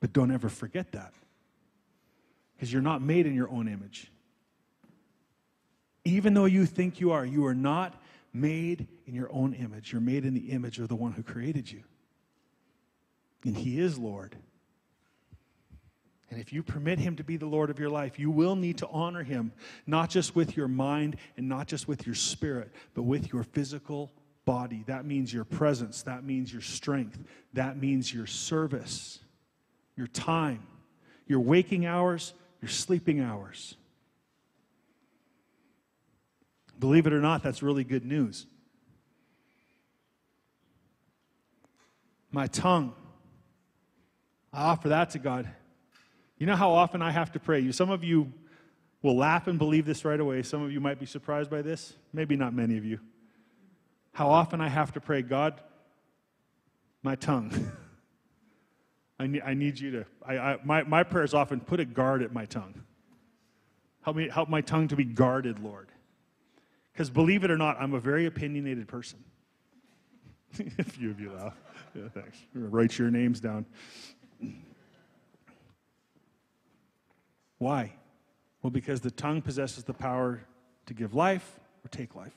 [0.00, 1.12] But don't ever forget that.
[2.54, 4.10] Because you're not made in your own image.
[6.04, 8.00] Even though you think you are, you are not
[8.32, 9.92] made in your own image.
[9.92, 11.82] You're made in the image of the one who created you.
[13.44, 14.36] And He is Lord.
[16.30, 18.78] And if you permit Him to be the Lord of your life, you will need
[18.78, 19.52] to honor Him,
[19.86, 24.12] not just with your mind and not just with your spirit, but with your physical
[24.44, 24.84] body.
[24.86, 27.22] That means your presence, that means your strength,
[27.52, 29.20] that means your service,
[29.96, 30.66] your time,
[31.26, 33.76] your waking hours, your sleeping hours.
[36.78, 38.46] Believe it or not, that's really good news.
[42.30, 42.94] My tongue,
[44.56, 45.46] I offer that to God.
[46.38, 47.60] You know how often I have to pray?
[47.60, 48.32] You, Some of you
[49.02, 50.42] will laugh and believe this right away.
[50.42, 51.92] Some of you might be surprised by this.
[52.14, 52.98] Maybe not many of you.
[54.12, 55.60] How often I have to pray, God,
[57.02, 57.52] my tongue.
[59.20, 62.22] I, need, I need you to, I, I, my, my prayers often put a guard
[62.22, 62.82] at my tongue.
[64.02, 65.88] Help me, help my tongue to be guarded, Lord.
[66.92, 69.22] Because believe it or not, I'm a very opinionated person.
[70.78, 71.54] a few of you laugh.
[71.94, 72.38] Yeah, thanks.
[72.54, 73.66] Write your names down.
[77.58, 77.92] Why?
[78.62, 80.42] Well, because the tongue possesses the power
[80.86, 82.34] to give life or take life.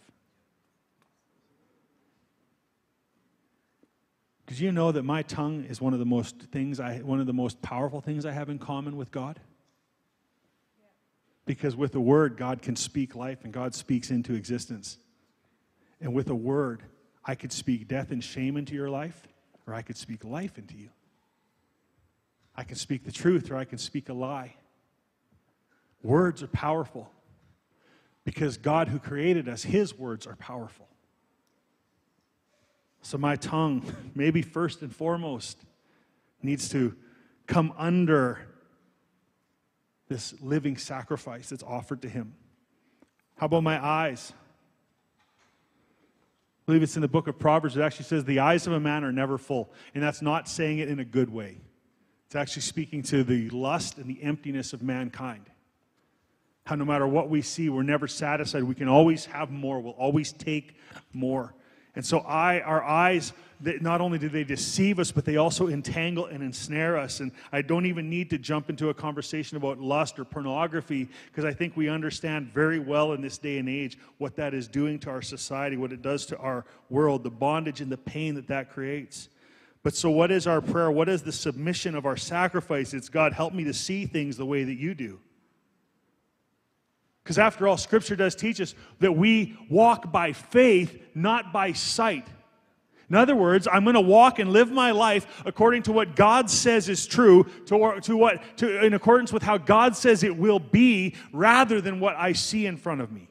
[4.47, 7.27] Did you know that my tongue is one of the most things I, one of
[7.27, 9.39] the most powerful things I have in common with God?
[11.45, 14.97] Because with the word, God can speak life and God speaks into existence.
[16.01, 16.83] And with a word,
[17.23, 19.27] I could speak death and shame into your life,
[19.67, 20.89] or I could speak life into you.
[22.59, 24.53] I can speak the truth, or I can speak a lie.
[26.03, 27.09] Words are powerful
[28.25, 30.89] because God, who created us, His words are powerful.
[33.01, 35.57] So, my tongue, maybe first and foremost,
[36.43, 36.97] needs to
[37.47, 38.41] come under
[40.09, 42.33] this living sacrifice that's offered to Him.
[43.37, 44.33] How about my eyes?
[45.15, 47.77] I believe it's in the book of Proverbs.
[47.77, 49.71] It actually says, The eyes of a man are never full.
[49.95, 51.61] And that's not saying it in a good way,
[52.29, 55.49] it's actually speaking to the lust and the emptiness of mankind.
[56.67, 58.61] How no matter what we see, we're never satisfied.
[58.65, 59.79] We can always have more.
[59.79, 60.75] We'll always take
[61.11, 61.55] more.
[61.95, 66.27] And so I, our eyes, not only do they deceive us, but they also entangle
[66.27, 67.19] and ensnare us.
[67.19, 71.45] And I don't even need to jump into a conversation about lust or pornography because
[71.45, 74.99] I think we understand very well in this day and age what that is doing
[74.99, 78.45] to our society, what it does to our world, the bondage and the pain that
[78.49, 79.29] that creates.
[79.81, 80.91] But so, what is our prayer?
[80.91, 82.93] What is the submission of our sacrifice?
[82.93, 85.19] It's God, help me to see things the way that you do.
[87.23, 92.27] Because after all, Scripture does teach us that we walk by faith, not by sight.
[93.09, 96.49] In other words, I'm going to walk and live my life according to what God
[96.49, 100.59] says is true, to, to what, to, in accordance with how God says it will
[100.59, 103.28] be, rather than what I see in front of me.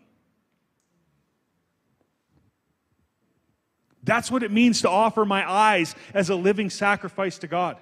[4.08, 7.76] That's what it means to offer my eyes as a living sacrifice to God.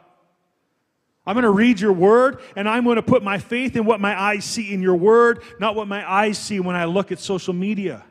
[1.24, 4.00] I'm going to read your word and I'm going to put my faith in what
[4.00, 7.20] my eyes see in your word, not what my eyes see when I look at
[7.20, 8.04] social media.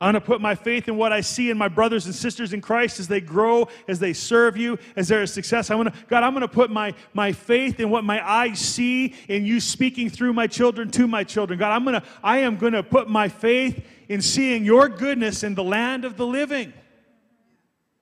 [0.00, 2.52] I'm going to put my faith in what I see in my brothers and sisters
[2.52, 5.70] in Christ as they grow, as they serve you, as there is success.
[5.70, 8.58] I'm going to, God, I'm going to put my, my faith in what my eyes
[8.58, 11.56] see in you speaking through my children to my children.
[11.56, 15.44] God, I'm going to, I am going to put my faith in seeing your goodness
[15.44, 16.72] in the land of the living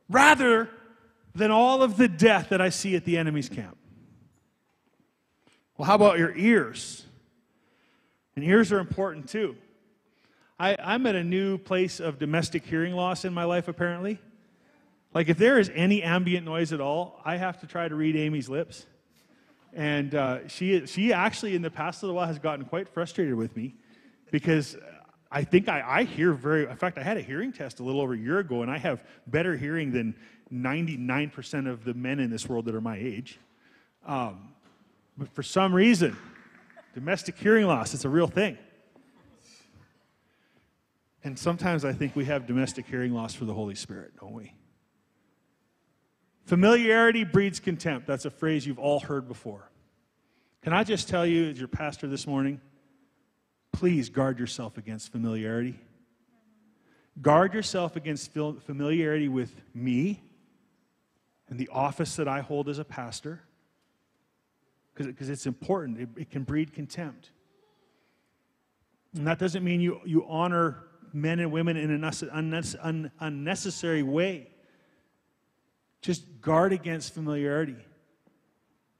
[0.09, 0.69] rather
[1.35, 3.77] than all of the death that I see at the enemy's camp.
[5.77, 7.05] Well, how about your ears?
[8.37, 9.57] And ears are important too.
[10.59, 14.21] I, I'm at a new place of domestic hearing loss in my life, apparently.
[15.13, 18.17] Like, if there is any ambient noise at all, I have to try to read
[18.17, 18.87] Amy's lips.
[19.73, 23.57] And uh, she, she actually, in the past little while, has gotten quite frustrated with
[23.57, 23.75] me
[24.31, 24.77] because
[25.35, 28.01] I think I, I hear very, in fact, I had a hearing test a little
[28.01, 30.15] over a year ago, and I have better hearing than
[30.53, 33.41] 99% of the men in this world that are my age.
[34.07, 34.51] Um,
[35.19, 36.17] but for some reason,
[36.95, 38.57] domestic hearing loss, it's a real thing.
[41.25, 44.53] And sometimes I think we have domestic hearing loss for the Holy Spirit, don't we?
[46.45, 48.07] Familiarity breeds contempt.
[48.07, 49.69] That's a phrase you've all heard before.
[50.63, 52.61] Can I just tell you, as your pastor this morning,
[53.75, 55.79] please guard yourself against familiarity.
[57.21, 60.23] Guard yourself against familiarity with me
[61.49, 63.43] and the office that I hold as a pastor,
[64.95, 66.01] because it's important.
[66.01, 67.31] It, it, can breed contempt.
[69.17, 74.49] And that doesn't mean you, you honor men and women in an unnecessary way.
[76.01, 77.77] Just guard against familiarity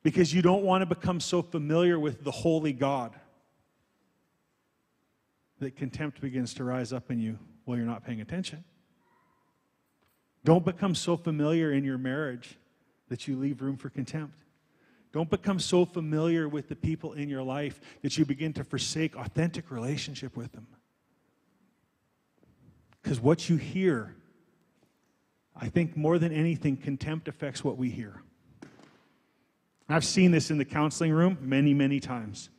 [0.03, 3.15] because you don't want to become so familiar with the holy God
[5.61, 8.65] that contempt begins to rise up in you while you're not paying attention.
[10.45, 12.59] Don't become so familiar in your marriage
[13.09, 14.35] that you leave room for contempt.
[15.13, 19.17] Don't become so familiar with the people in your life that you begin to forsake
[19.17, 20.67] authentic relationship with them.
[23.01, 24.17] Because what you hear,
[25.55, 28.23] I think more than anything, contempt affects what we hear.
[29.89, 32.51] I've seen this in the counseling room many, many times.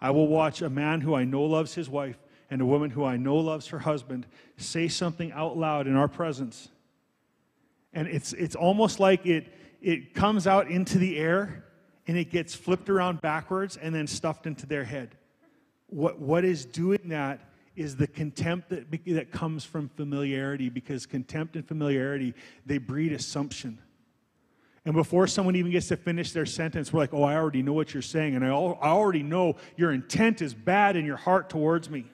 [0.00, 2.18] I will watch a man who I know loves his wife
[2.50, 6.08] and a woman who I know loves her husband say something out loud in our
[6.08, 6.68] presence.
[7.92, 11.64] And it's, it's almost like it, it comes out into the air
[12.06, 15.16] and it gets flipped around backwards and then stuffed into their head.
[15.86, 17.40] What, what is doing that
[17.76, 22.34] is the contempt that, that comes from familiarity because contempt and familiarity,
[22.66, 23.78] they breed assumption.
[24.84, 27.72] And before someone even gets to finish their sentence, we're like, oh, I already know
[27.72, 31.50] what you're saying, and I, I already know your intent is bad in your heart
[31.50, 32.06] towards me.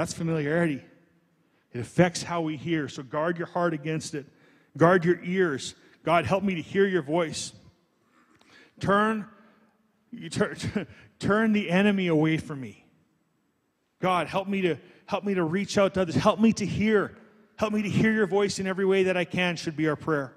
[0.00, 0.82] That's familiarity.
[1.74, 4.24] It affects how we hear, so guard your heart against it.
[4.78, 5.74] Guard your ears.
[6.04, 7.52] God, help me to hear your voice.
[8.80, 9.26] Turn,
[10.30, 10.56] turn,
[11.18, 12.86] turn the enemy away from me.
[14.00, 16.14] God, help me to help me to reach out to others.
[16.14, 17.18] Help me to hear.
[17.56, 19.96] Help me to hear your voice in every way that I can should be our
[19.96, 20.34] prayer.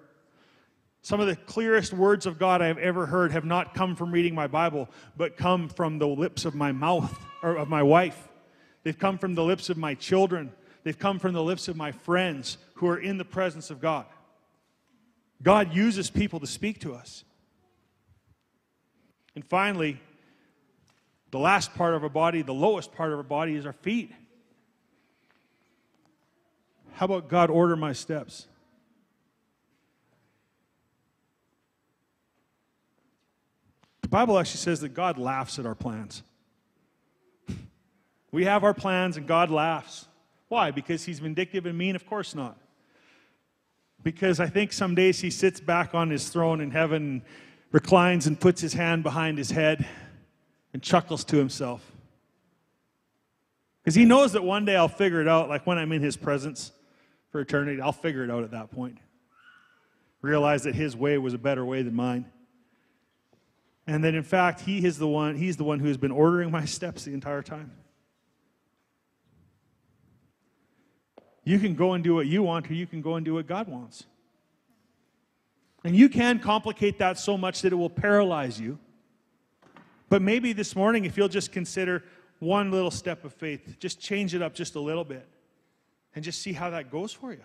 [1.04, 4.12] Some of the clearest words of God I have ever heard have not come from
[4.12, 8.28] reading my Bible, but come from the lips of my mouth or of my wife.
[8.84, 10.52] They've come from the lips of my children.
[10.84, 14.06] They've come from the lips of my friends who are in the presence of God.
[15.42, 17.24] God uses people to speak to us.
[19.36, 20.00] And finally,
[21.32, 24.12] the last part of our body, the lowest part of our body, is our feet.
[26.94, 28.48] How about God order my steps?
[34.02, 36.22] The Bible actually says that God laughs at our plans.
[38.34, 40.08] We have our plans and God laughs.
[40.48, 40.72] Why?
[40.72, 41.96] Because he's vindictive and mean?
[41.96, 42.58] Of course not.
[44.02, 47.22] Because I think some days he sits back on his throne in heaven,
[47.72, 49.88] reclines, and puts his hand behind his head
[50.74, 51.92] and chuckles to himself.
[53.84, 56.18] Because he knows that one day I'll figure it out, like when I'm in his
[56.18, 56.72] presence
[57.30, 58.98] for eternity, I'll figure it out at that point.
[60.22, 62.26] Realize that his way was a better way than mine.
[63.86, 66.50] And that in fact, he is the one, he's the one who has been ordering
[66.50, 67.70] my steps the entire time.
[71.44, 73.48] You can go and do what you want, or you can go and do what
[73.48, 74.06] God wants.
[75.84, 78.80] And you can complicate that so much that it will paralyze you.
[80.10, 82.04] But maybe this morning, if you'll just consider
[82.40, 85.28] one little step of faith, just change it up just a little bit
[86.16, 87.44] and just see how that goes for you.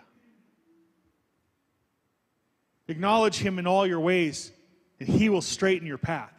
[2.87, 4.51] Acknowledge Him in all your ways,
[4.99, 6.38] and He will straighten your path.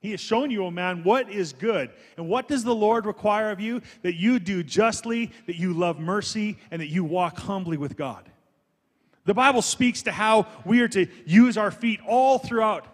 [0.00, 1.90] He has shown you, O oh man, what is good.
[2.16, 3.82] And what does the Lord require of you?
[4.02, 8.28] That you do justly, that you love mercy, and that you walk humbly with God.
[9.24, 12.86] The Bible speaks to how we are to use our feet all throughout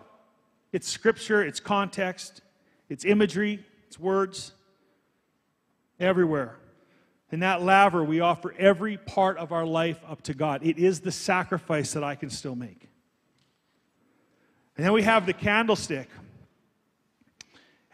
[0.72, 2.40] it's scripture, it's context,
[2.88, 4.50] it's imagery, it's words,
[6.00, 6.56] everywhere.
[7.30, 10.66] In that laver, we offer every part of our life up to God.
[10.66, 12.88] It is the sacrifice that I can still make.
[14.76, 16.08] And then we have the candlestick.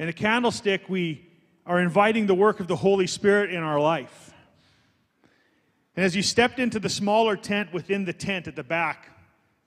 [0.00, 1.28] In a candlestick, we
[1.66, 4.32] are inviting the work of the Holy Spirit in our life.
[5.94, 9.10] And as you stepped into the smaller tent within the tent at the back,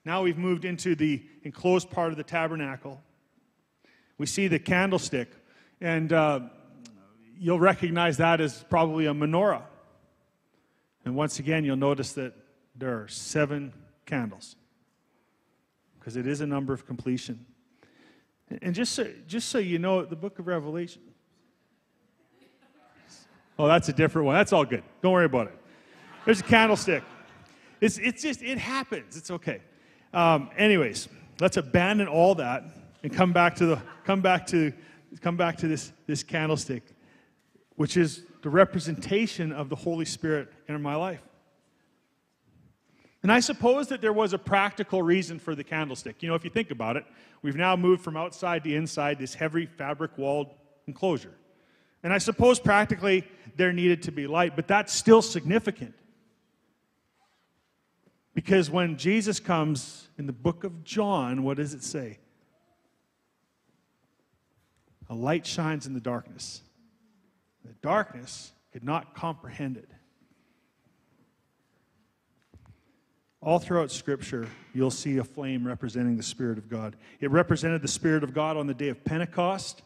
[0.04, 3.00] now we've moved into the enclosed part of the tabernacle.
[4.18, 5.30] We see the candlestick,
[5.80, 6.40] and uh,
[7.38, 9.62] you'll recognize that as probably a menorah.
[11.06, 12.34] And once again, you'll notice that
[12.76, 13.72] there are seven
[14.08, 14.56] candles
[16.00, 17.46] because it is a number of completion.
[18.62, 21.02] And just so, just so you know, the book of Revelation.
[23.58, 24.36] Oh, that's a different one.
[24.36, 24.84] That's all good.
[25.02, 25.58] Don't worry about it.
[26.26, 27.04] There's a candlestick.
[27.82, 29.18] It's, it's just, it happens.
[29.18, 29.62] It's okay.
[30.14, 31.08] Um, anyways,
[31.40, 32.64] let's abandon all that
[33.04, 34.72] and come back to the, come back to,
[35.22, 36.84] come back to this, this candlestick,
[37.76, 41.22] which is the representation of the Holy Spirit in my life.
[43.24, 46.22] And I suppose that there was a practical reason for the candlestick.
[46.22, 47.06] You know, if you think about it,
[47.42, 50.50] we've now moved from outside to inside this heavy fabric walled
[50.88, 51.34] enclosure.
[52.04, 55.96] And I suppose practically there needed to be light, but that's still significant.
[58.34, 62.20] Because when Jesus comes in the book of John, what does it say?
[65.10, 66.62] A light shines in the darkness.
[67.64, 69.93] The darkness could not comprehend it.
[73.44, 76.96] All throughout Scripture, you'll see a flame representing the Spirit of God.
[77.20, 79.82] It represented the Spirit of God on the day of Pentecost.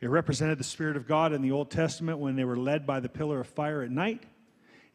[0.00, 3.00] It represented the Spirit of God in the Old Testament when they were led by
[3.00, 4.22] the pillar of fire at night.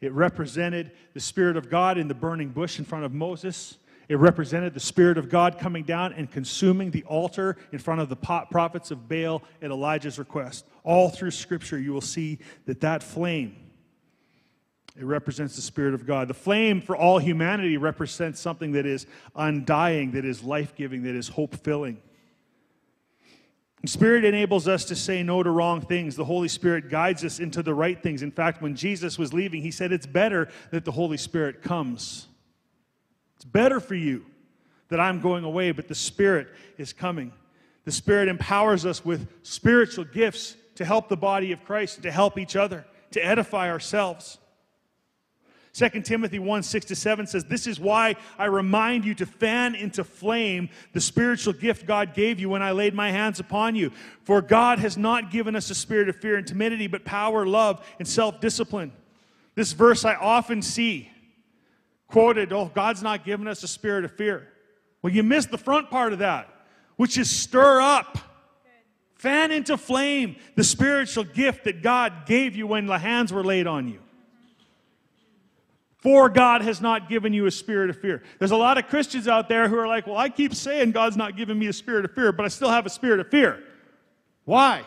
[0.00, 3.78] It represented the Spirit of God in the burning bush in front of Moses.
[4.08, 8.08] It represented the Spirit of God coming down and consuming the altar in front of
[8.08, 10.64] the prophets of Baal at Elijah's request.
[10.82, 13.54] All through Scripture, you will see that that flame
[14.96, 16.28] it represents the Spirit of God.
[16.28, 21.14] The flame for all humanity represents something that is undying, that is life giving, that
[21.14, 22.00] is hope filling.
[23.84, 26.14] Spirit enables us to say no to wrong things.
[26.14, 28.22] The Holy Spirit guides us into the right things.
[28.22, 32.28] In fact, when Jesus was leaving, he said, It's better that the Holy Spirit comes.
[33.34, 34.24] It's better for you
[34.88, 37.32] that I'm going away, but the Spirit is coming.
[37.84, 42.38] The Spirit empowers us with spiritual gifts to help the body of Christ, to help
[42.38, 44.38] each other, to edify ourselves.
[45.74, 49.74] 2 Timothy 1 6 to 7 says, This is why I remind you to fan
[49.74, 53.90] into flame the spiritual gift God gave you when I laid my hands upon you.
[54.24, 57.86] For God has not given us a spirit of fear and timidity, but power, love,
[57.98, 58.92] and self discipline.
[59.54, 61.10] This verse I often see
[62.06, 64.46] quoted, Oh, God's not given us a spirit of fear.
[65.00, 66.48] Well, you missed the front part of that,
[66.96, 68.18] which is stir up.
[69.14, 73.66] Fan into flame the spiritual gift that God gave you when the hands were laid
[73.66, 74.01] on you.
[76.02, 78.24] For God has not given you a spirit of fear.
[78.40, 81.16] There's a lot of Christians out there who are like, well, I keep saying God's
[81.16, 83.62] not giving me a spirit of fear, but I still have a spirit of fear.
[84.44, 84.82] Why?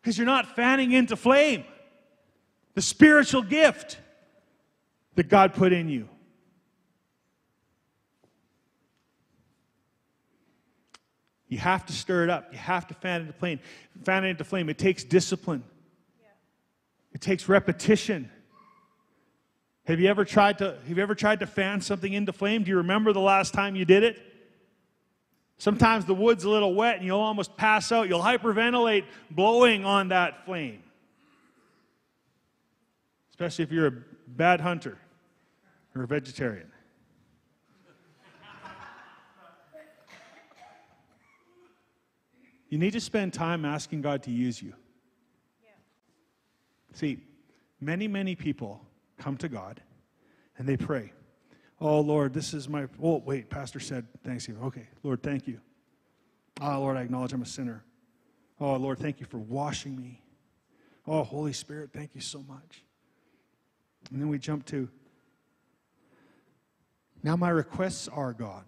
[0.00, 1.64] Because you're not fanning into flame
[2.74, 3.98] the spiritual gift
[5.16, 6.08] that God put in you.
[11.48, 12.48] You have to stir it up.
[12.52, 13.58] You have to fan into flame.
[14.04, 14.70] Fan it into flame.
[14.70, 15.64] It takes discipline.
[17.12, 18.30] It takes repetition.
[19.90, 22.62] Have you ever tried to have you ever tried to fan something into flame?
[22.62, 24.22] Do you remember the last time you did it?
[25.58, 28.08] Sometimes the wood's a little wet and you'll almost pass out.
[28.08, 30.84] You'll hyperventilate blowing on that flame.
[33.30, 33.92] Especially if you're a
[34.28, 34.96] bad hunter
[35.96, 36.70] or a vegetarian.
[42.68, 44.72] You need to spend time asking God to use you.
[45.64, 45.70] Yeah.
[46.92, 47.18] See,
[47.80, 48.80] many, many people
[49.20, 49.80] come to God
[50.58, 51.12] and they pray.
[51.80, 52.86] Oh, Lord, this is my.
[53.02, 54.58] Oh, wait, Pastor said, thanks you.
[54.64, 55.60] Okay, Lord, thank you.
[56.60, 57.84] Oh, Lord, I acknowledge I'm a sinner.
[58.60, 60.20] Oh, Lord, thank you for washing me.
[61.06, 62.84] Oh, Holy Spirit, thank you so much.
[64.10, 64.88] And then we jump to
[67.22, 68.64] now my requests are God.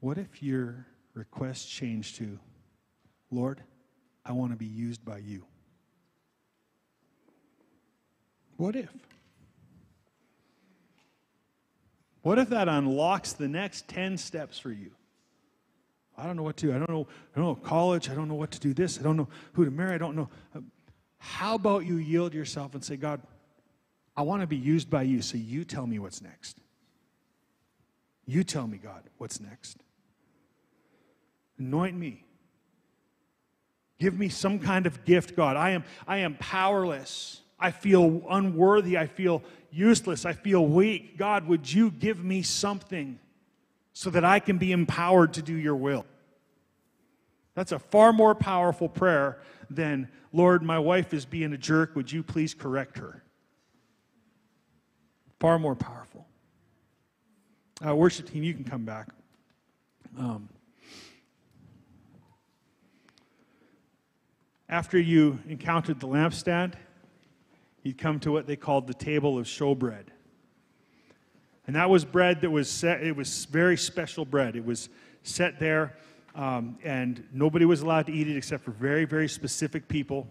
[0.00, 2.38] What if your request changed to,
[3.30, 3.62] Lord,
[4.24, 5.44] I want to be used by you?
[8.58, 8.90] What if?
[12.22, 14.90] What if that unlocks the next 10 steps for you?
[16.16, 16.74] I don't know what to do.
[16.74, 18.10] I don't know, I don't know college.
[18.10, 18.98] I don't know what to do this.
[18.98, 19.94] I don't know who to marry.
[19.94, 20.28] I don't know.
[21.18, 23.22] How about you yield yourself and say, God,
[24.16, 26.58] I want to be used by you, so you tell me what's next.
[28.26, 29.78] You tell me, God, what's next.
[31.58, 32.24] Anoint me.
[34.00, 35.56] Give me some kind of gift, God.
[35.56, 37.40] I am, I am powerless.
[37.58, 38.96] I feel unworthy.
[38.96, 40.24] I feel useless.
[40.24, 41.18] I feel weak.
[41.18, 43.18] God, would you give me something
[43.92, 46.06] so that I can be empowered to do your will?
[47.54, 49.38] That's a far more powerful prayer
[49.68, 51.96] than, Lord, my wife is being a jerk.
[51.96, 53.24] Would you please correct her?
[55.40, 56.26] Far more powerful.
[57.84, 59.08] Uh, worship team, you can come back.
[60.16, 60.48] Um,
[64.68, 66.74] after you encountered the lampstand,
[67.82, 70.06] you'd come to what they called the table of showbread.
[71.66, 74.56] And that was bread that was set, it was very special bread.
[74.56, 74.88] It was
[75.22, 75.96] set there,
[76.34, 80.26] um, and nobody was allowed to eat it except for very, very specific people.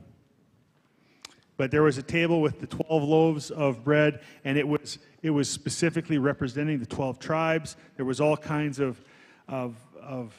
[1.57, 5.31] But there was a table with the 12 loaves of bread, and it was, it
[5.31, 7.77] was specifically representing the 12 tribes.
[7.95, 8.99] There was all kinds of,
[9.47, 10.33] of, of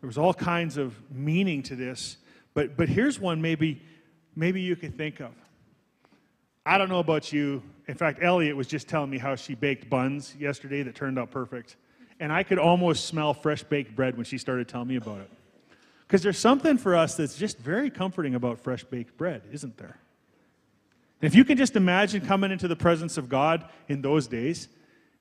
[0.00, 2.18] there was all kinds of meaning to this.
[2.54, 3.82] But, but here's one maybe,
[4.36, 5.32] maybe you could think of.
[6.68, 7.62] I don't know about you.
[7.86, 11.30] In fact, Elliot was just telling me how she baked buns yesterday that turned out
[11.30, 11.76] perfect.
[12.20, 15.30] And I could almost smell fresh baked bread when she started telling me about it.
[16.06, 19.96] Because there's something for us that's just very comforting about fresh baked bread, isn't there?
[21.22, 24.68] If you can just imagine coming into the presence of God in those days,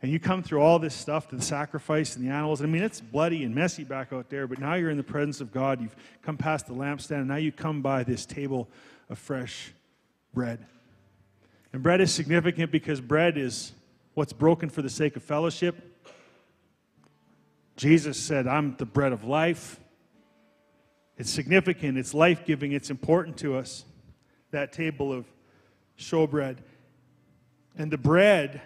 [0.01, 2.61] and you come through all this stuff the sacrifice and the animals.
[2.61, 5.39] I mean, it's bloody and messy back out there, but now you're in the presence
[5.39, 5.81] of God.
[5.81, 8.67] You've come past the lampstand, and now you come by this table
[9.09, 9.71] of fresh
[10.33, 10.65] bread.
[11.73, 13.73] And bread is significant because bread is
[14.13, 15.75] what's broken for the sake of fellowship.
[17.75, 19.79] Jesus said, I'm the bread of life.
[21.17, 23.85] It's significant, it's life giving, it's important to us,
[24.51, 25.25] that table of
[25.97, 26.57] showbread.
[27.77, 28.61] And the bread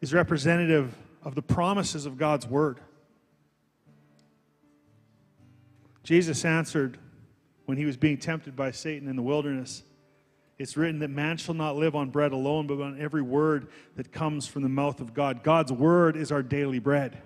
[0.00, 2.80] is representative of the promises of God's word.
[6.02, 6.98] Jesus answered
[7.64, 9.82] when he was being tempted by Satan in the wilderness.
[10.58, 14.12] It's written that man shall not live on bread alone, but on every word that
[14.12, 15.42] comes from the mouth of God.
[15.42, 17.20] God's word is our daily bread.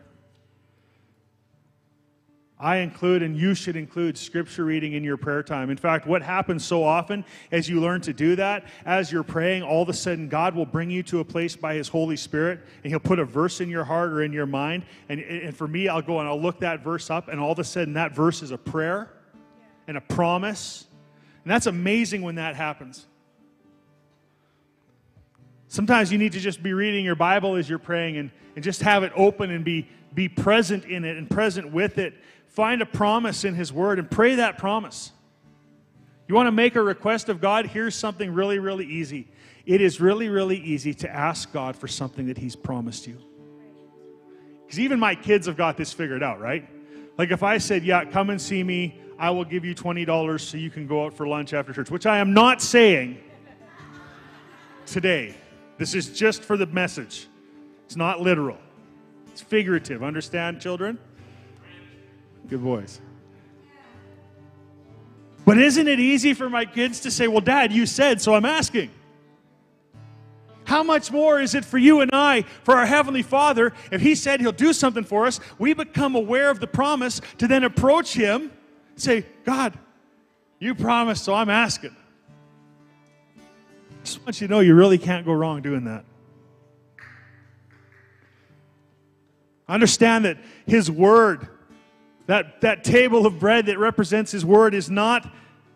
[2.61, 5.71] I include and you should include scripture reading in your prayer time.
[5.71, 9.63] In fact, what happens so often as you learn to do that, as you're praying,
[9.63, 12.61] all of a sudden God will bring you to a place by His Holy Spirit
[12.83, 14.85] and He'll put a verse in your heart or in your mind.
[15.09, 17.61] And, and for me, I'll go and I'll look that verse up, and all of
[17.61, 19.13] a sudden that verse is a prayer
[19.87, 20.87] and a promise.
[21.45, 23.07] And that's amazing when that happens.
[25.69, 28.83] Sometimes you need to just be reading your Bible as you're praying and, and just
[28.83, 32.15] have it open and be, be present in it and present with it
[32.59, 35.13] Find a promise in His Word and pray that promise.
[36.27, 37.67] You want to make a request of God?
[37.67, 39.29] Here's something really, really easy.
[39.65, 43.19] It is really, really easy to ask God for something that He's promised you.
[44.67, 46.69] Because even my kids have got this figured out, right?
[47.17, 50.57] Like if I said, Yeah, come and see me, I will give you $20 so
[50.57, 53.19] you can go out for lunch after church, which I am not saying
[54.85, 55.37] today.
[55.79, 57.29] This is just for the message.
[57.87, 58.59] It's not literal,
[59.29, 60.03] it's figurative.
[60.03, 60.99] Understand, children?
[62.49, 63.01] Good boys.
[65.45, 68.45] But isn't it easy for my kids to say, Well, Dad, you said, so I'm
[68.45, 68.91] asking?
[70.65, 74.15] How much more is it for you and I, for our Heavenly Father, if He
[74.15, 78.13] said He'll do something for us, we become aware of the promise to then approach
[78.13, 78.53] Him
[78.97, 79.79] say, God,
[80.59, 81.97] you promised, so I'm asking.
[84.09, 86.03] I just want you to know you really can't go wrong doing that.
[89.69, 91.47] Understand that His Word
[92.25, 95.31] that, that table of bread that represents His Word is not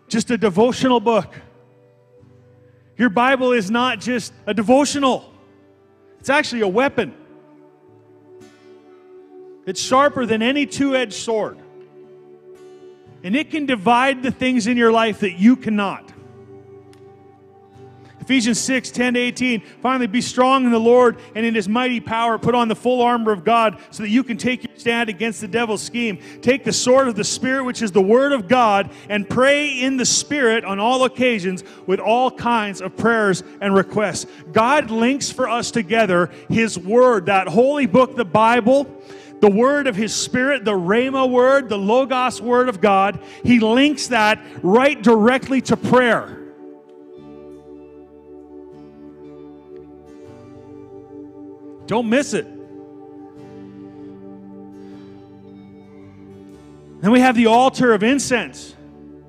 [0.08, 1.34] just a devotional book.
[2.96, 5.30] Your Bible is not just a devotional,
[6.18, 7.14] it's actually a weapon.
[9.66, 11.58] It's sharper than any two edged sword.
[13.22, 16.11] And it can divide the things in your life that you cannot.
[18.22, 19.62] Ephesians 6, 10 to 18.
[19.82, 22.38] Finally, be strong in the Lord and in his mighty power.
[22.38, 25.40] Put on the full armor of God so that you can take your stand against
[25.40, 26.20] the devil's scheme.
[26.40, 29.96] Take the sword of the Spirit, which is the word of God, and pray in
[29.96, 34.26] the Spirit on all occasions with all kinds of prayers and requests.
[34.52, 38.86] God links for us together his word, that holy book, the Bible
[39.40, 44.06] the word of his spirit, the Rhema word, the Logos word of God, he links
[44.06, 46.41] that right directly to prayer.
[51.93, 52.47] Don't miss it.
[57.03, 58.74] Then we have the altar of incense.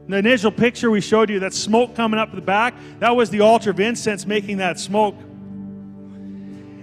[0.08, 3.42] The initial picture we showed you, that smoke coming up the back, that was the
[3.42, 5.16] altar of incense making that smoke.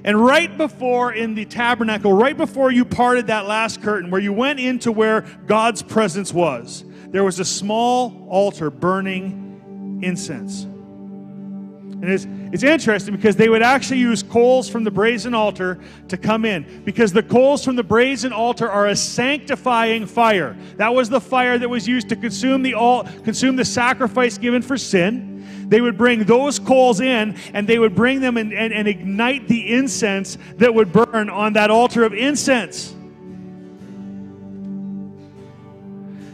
[0.05, 4.35] And right before in the tabernacle, right before you parted that last curtain, where you
[4.35, 10.64] went into where God's presence was, there was a small altar burning incense.
[10.64, 15.78] And it's, it's interesting because they would actually use coals from the brazen altar
[16.09, 20.57] to come in because the coals from the brazen altar are a sanctifying fire.
[20.76, 24.62] That was the fire that was used to consume the, all, consume the sacrifice given
[24.62, 25.28] for sin.
[25.68, 29.46] They would bring those coals in and they would bring them and, and, and ignite
[29.46, 32.96] the incense that would burn on that altar of incense.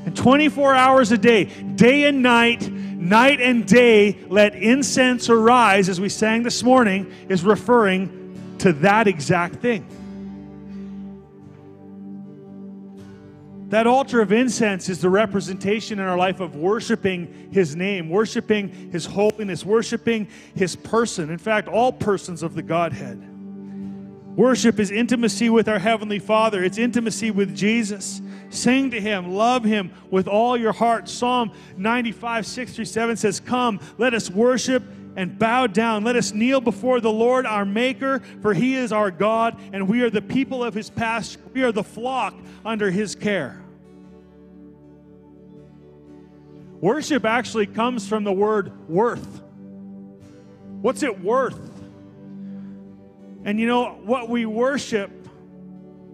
[0.07, 1.45] And 24 hours a day,
[1.75, 7.45] day and night, night and day, let incense arise, as we sang this morning, is
[7.45, 9.85] referring to that exact thing.
[13.71, 18.93] That altar of incense is the representation in our life of worshiping His name, worshiping
[18.93, 21.31] His holiness, worshiping His person.
[21.31, 23.36] In fact, all persons of the Godhead.
[24.37, 28.21] Worship is intimacy with our Heavenly Father, it's intimacy with Jesus.
[28.51, 31.09] Sing to him, love him with all your heart.
[31.09, 34.83] Psalm 95, 6 through 7 says, Come, let us worship
[35.17, 36.05] and bow down.
[36.05, 40.03] Let us kneel before the Lord our Maker, for he is our God, and we
[40.03, 41.41] are the people of his pasture.
[41.55, 42.35] We are the flock
[42.65, 43.63] under his care.
[46.81, 49.43] Worship actually comes from the word worth.
[50.83, 51.76] What's it worth?
[53.47, 55.11] And you know, what we worship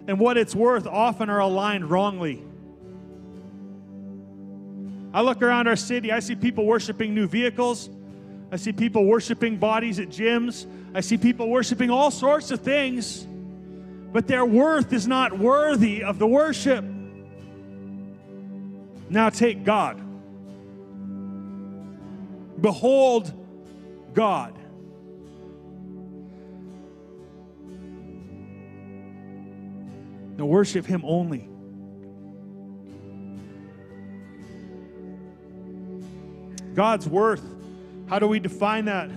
[0.07, 2.43] and what it's worth often are aligned wrongly.
[5.15, 7.89] I look around our city, I see people worshiping new vehicles.
[8.51, 10.67] I see people worshiping bodies at gyms.
[10.93, 13.25] I see people worshiping all sorts of things,
[14.11, 16.85] but their worth is not worthy of the worship.
[19.09, 19.99] Now take God.
[22.61, 23.33] Behold
[24.13, 24.53] God.
[30.37, 31.49] Now worship Him only.
[36.73, 37.43] God's worth,
[38.07, 39.09] how do we define that?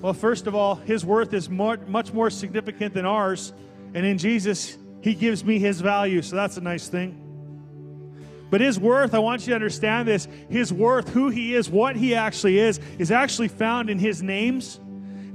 [0.00, 3.52] Well, first of all, His worth is more, much more significant than ours.
[3.94, 6.22] And in Jesus, He gives me His value.
[6.22, 7.22] So that's a nice thing.
[8.48, 11.96] But his worth, I want you to understand this, his worth, who he is, what
[11.96, 14.78] he actually is, is actually found in his names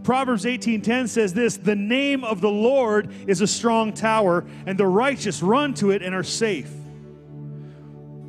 [0.04, 4.88] Proverbs 18:10 says this, "The name of the Lord is a strong tower, and the
[4.88, 6.72] righteous run to it and are safe."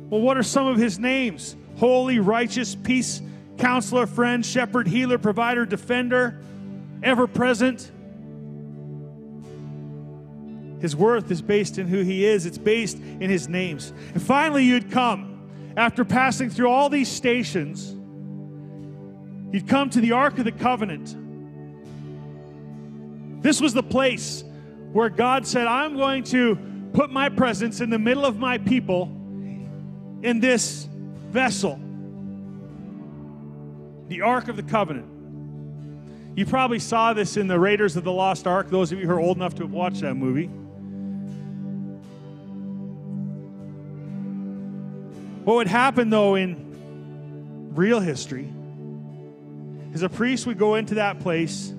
[0.09, 1.55] Well, what are some of his names?
[1.77, 3.21] Holy, righteous, peace,
[3.57, 6.39] counselor, friend, shepherd, healer, provider, defender,
[7.01, 7.91] ever present.
[10.79, 13.93] His worth is based in who he is, it's based in his names.
[14.13, 15.39] And finally, you'd come
[15.75, 17.95] after passing through all these stations,
[19.51, 21.15] you'd come to the Ark of the Covenant.
[23.43, 24.43] This was the place
[24.93, 26.57] where God said, I'm going to
[26.93, 29.03] put my presence in the middle of my people
[30.23, 30.87] in this
[31.29, 31.77] vessel,
[34.07, 35.09] the Ark of the Covenant.
[36.37, 39.11] You probably saw this in the Raiders of the Lost Ark, those of you who
[39.11, 40.47] are old enough to have watched that movie.
[45.43, 48.47] What would happen, though, in real history
[49.91, 51.73] is a priest would go into that place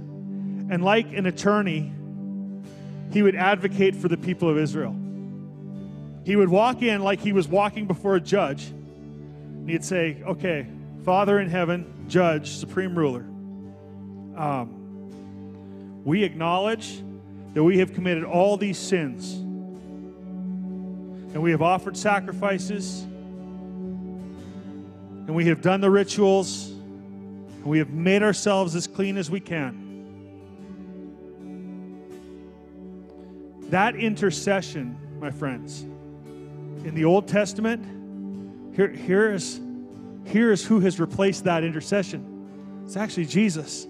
[0.70, 1.92] and like an attorney,
[3.12, 4.96] he would advocate for the people of Israel.
[6.24, 8.66] He would walk in like he was walking before a judge.
[8.66, 10.66] And he'd say, Okay,
[11.04, 13.26] Father in heaven, judge, supreme ruler,
[14.36, 17.02] um, we acknowledge
[17.52, 19.34] that we have committed all these sins.
[21.34, 23.02] And we have offered sacrifices.
[25.26, 26.68] And we have done the rituals.
[26.68, 29.83] And we have made ourselves as clean as we can.
[33.70, 35.82] That intercession, my friends,
[36.84, 37.84] in the Old Testament,
[38.76, 39.60] here, here, is,
[40.26, 42.82] here is who has replaced that intercession.
[42.84, 43.86] It's actually Jesus.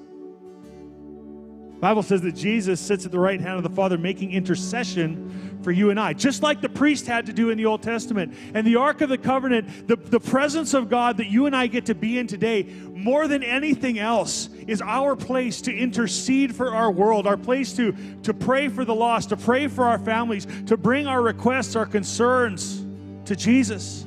[1.74, 5.43] The Bible says that Jesus sits at the right hand of the Father making intercession
[5.64, 8.34] for you and I, just like the priest had to do in the Old Testament.
[8.52, 11.66] And the Ark of the Covenant, the, the presence of God that you and I
[11.66, 16.74] get to be in today, more than anything else, is our place to intercede for
[16.74, 20.46] our world, our place to, to pray for the lost, to pray for our families,
[20.66, 22.84] to bring our requests, our concerns
[23.24, 24.04] to Jesus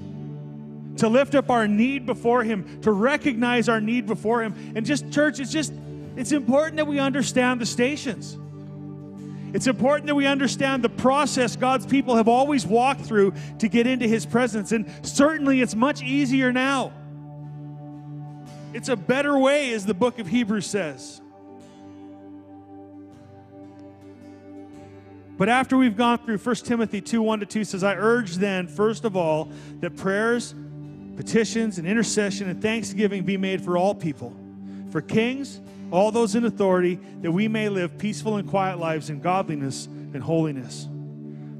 [0.98, 5.12] to lift up our need before him to recognize our need before him and just
[5.12, 5.72] church it's just
[6.16, 8.38] it's important that we understand the stations
[9.54, 13.88] it's important that we understand the process God's people have always walked through to get
[13.88, 14.72] into His presence.
[14.72, 16.92] And certainly it's much easier now.
[18.74, 21.22] It's a better way, as the book of Hebrews says.
[25.38, 28.68] But after we've gone through 1 Timothy 2 1 to 2 says, I urge then,
[28.68, 30.56] first of all, that prayers
[31.16, 34.36] petitions and intercession and thanksgiving be made for all people,
[34.92, 35.62] for kings,
[35.92, 40.22] all those in authority, that we may live peaceful and quiet lives in godliness and
[40.22, 40.88] holiness.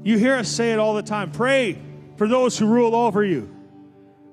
[0.02, 1.78] You hear us say it all the time pray
[2.16, 3.54] for those who rule over you,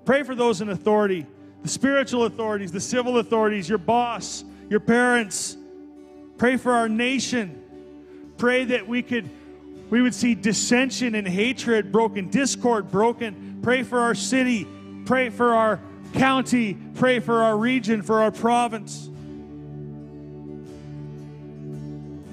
[0.06, 1.26] pray for those in authority,
[1.62, 5.58] the spiritual authorities, the civil authorities, your boss, your parents.
[6.38, 7.62] Pray for our nation.
[8.38, 9.30] Pray that we could
[9.90, 13.60] we would see dissension and hatred broken, discord broken.
[13.62, 14.68] Pray for our city.
[15.06, 15.80] Pray for our
[16.14, 16.76] county.
[16.96, 19.10] Pray for our region, for our province.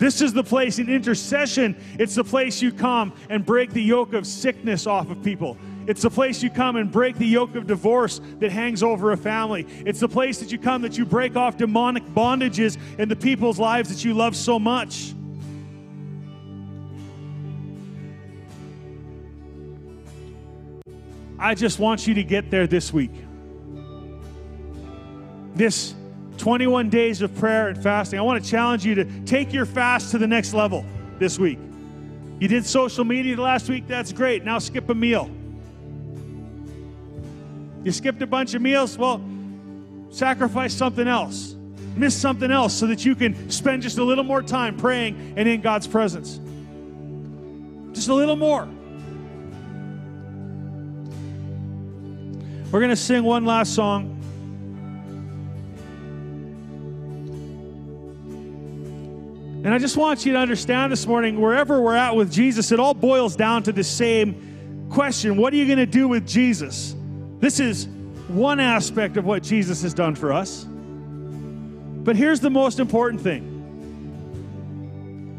[0.03, 1.77] This is the place in intercession.
[1.97, 5.57] It's the place you come and break the yoke of sickness off of people.
[5.87, 9.17] It's the place you come and break the yoke of divorce that hangs over a
[9.17, 9.65] family.
[9.87, 13.61] It's the place that you come that you break off demonic bondages in the people's
[13.61, 15.15] lives that you love so much.
[21.39, 23.13] I just want you to get there this week.
[25.55, 25.95] This
[26.43, 28.19] 21 days of prayer and fasting.
[28.19, 30.85] I want to challenge you to take your fast to the next level
[31.21, 31.61] this week.
[32.41, 34.45] You did social media last week, that's great.
[34.45, 35.31] Now skip a meal.
[37.85, 39.25] You skipped a bunch of meals, well,
[40.11, 41.55] sacrifice something else.
[41.95, 45.49] Miss something else so that you can spend just a little more time praying and
[45.49, 46.41] in God's presence.
[47.95, 48.67] Just a little more.
[52.73, 54.22] We're going to sing one last song.
[59.65, 62.81] And I just want you to understand this morning, wherever we're at with Jesus, it
[62.81, 66.97] all boils down to the same question What are you going to do with Jesus?
[67.39, 67.87] This is
[68.27, 70.65] one aspect of what Jesus has done for us.
[70.65, 73.51] But here's the most important thing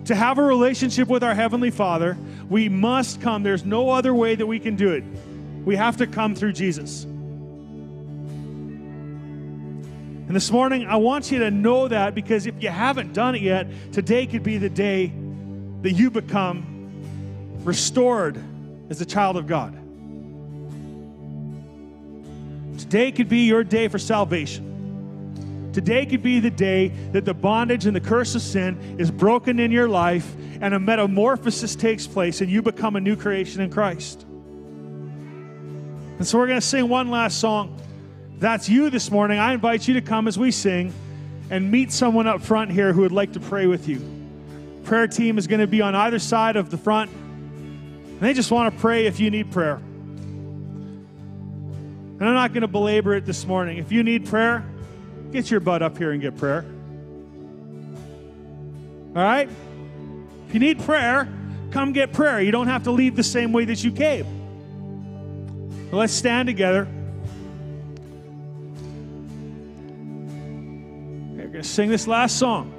[0.06, 2.18] to have a relationship with our Heavenly Father,
[2.50, 3.44] we must come.
[3.44, 5.04] There's no other way that we can do it.
[5.66, 7.06] We have to come through Jesus.
[10.34, 13.44] And this morning, I want you to know that because if you haven't done it
[13.44, 15.14] yet, today could be the day
[15.84, 18.44] that you become restored
[18.90, 19.74] as a child of God.
[22.80, 25.70] Today could be your day for salvation.
[25.72, 29.60] Today could be the day that the bondage and the curse of sin is broken
[29.60, 33.70] in your life and a metamorphosis takes place and you become a new creation in
[33.70, 34.24] Christ.
[36.18, 37.80] And so we're going to sing one last song
[38.44, 40.94] that's you this morning, I invite you to come as we sing
[41.50, 44.02] and meet someone up front here who would like to pray with you.
[44.84, 47.10] Prayer team is going to be on either side of the front.
[47.12, 49.76] And they just want to pray if you need prayer.
[52.16, 53.78] And I'm not going to belabor it this morning.
[53.78, 54.66] If you need prayer,
[55.32, 56.66] get your butt up here and get prayer.
[59.16, 59.50] All right?
[60.48, 61.32] If you need prayer,
[61.72, 62.42] come get prayer.
[62.42, 64.26] You don't have to leave the same way that you came.
[65.92, 66.88] let's stand together.
[71.64, 72.72] To sing this last song.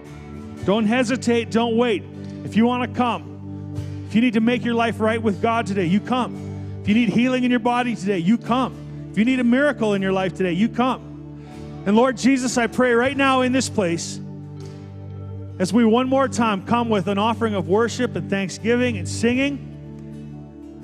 [0.64, 2.02] Don't hesitate, don't wait.
[2.44, 3.74] If you want to come,
[4.06, 6.80] if you need to make your life right with God today, you come.
[6.82, 9.08] If you need healing in your body today, you come.
[9.10, 11.10] If you need a miracle in your life today, you come.
[11.86, 14.20] And Lord Jesus, I pray right now in this place,
[15.58, 19.73] as we one more time come with an offering of worship and thanksgiving and singing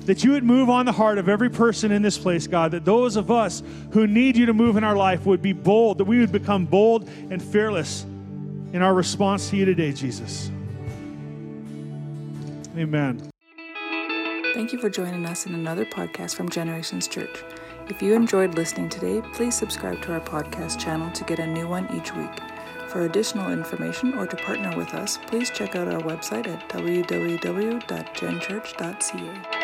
[0.05, 2.85] that you would move on the heart of every person in this place, God, that
[2.85, 6.05] those of us who need you to move in our life would be bold, that
[6.05, 8.05] we would become bold and fearless
[8.73, 10.49] in our response to you today, Jesus.
[12.77, 13.29] Amen.
[14.53, 17.43] Thank you for joining us in another podcast from Generations Church.
[17.87, 21.67] If you enjoyed listening today, please subscribe to our podcast channel to get a new
[21.67, 22.39] one each week.
[22.87, 29.60] For additional information or to partner with us, please check out our website at www.genchurch.ca.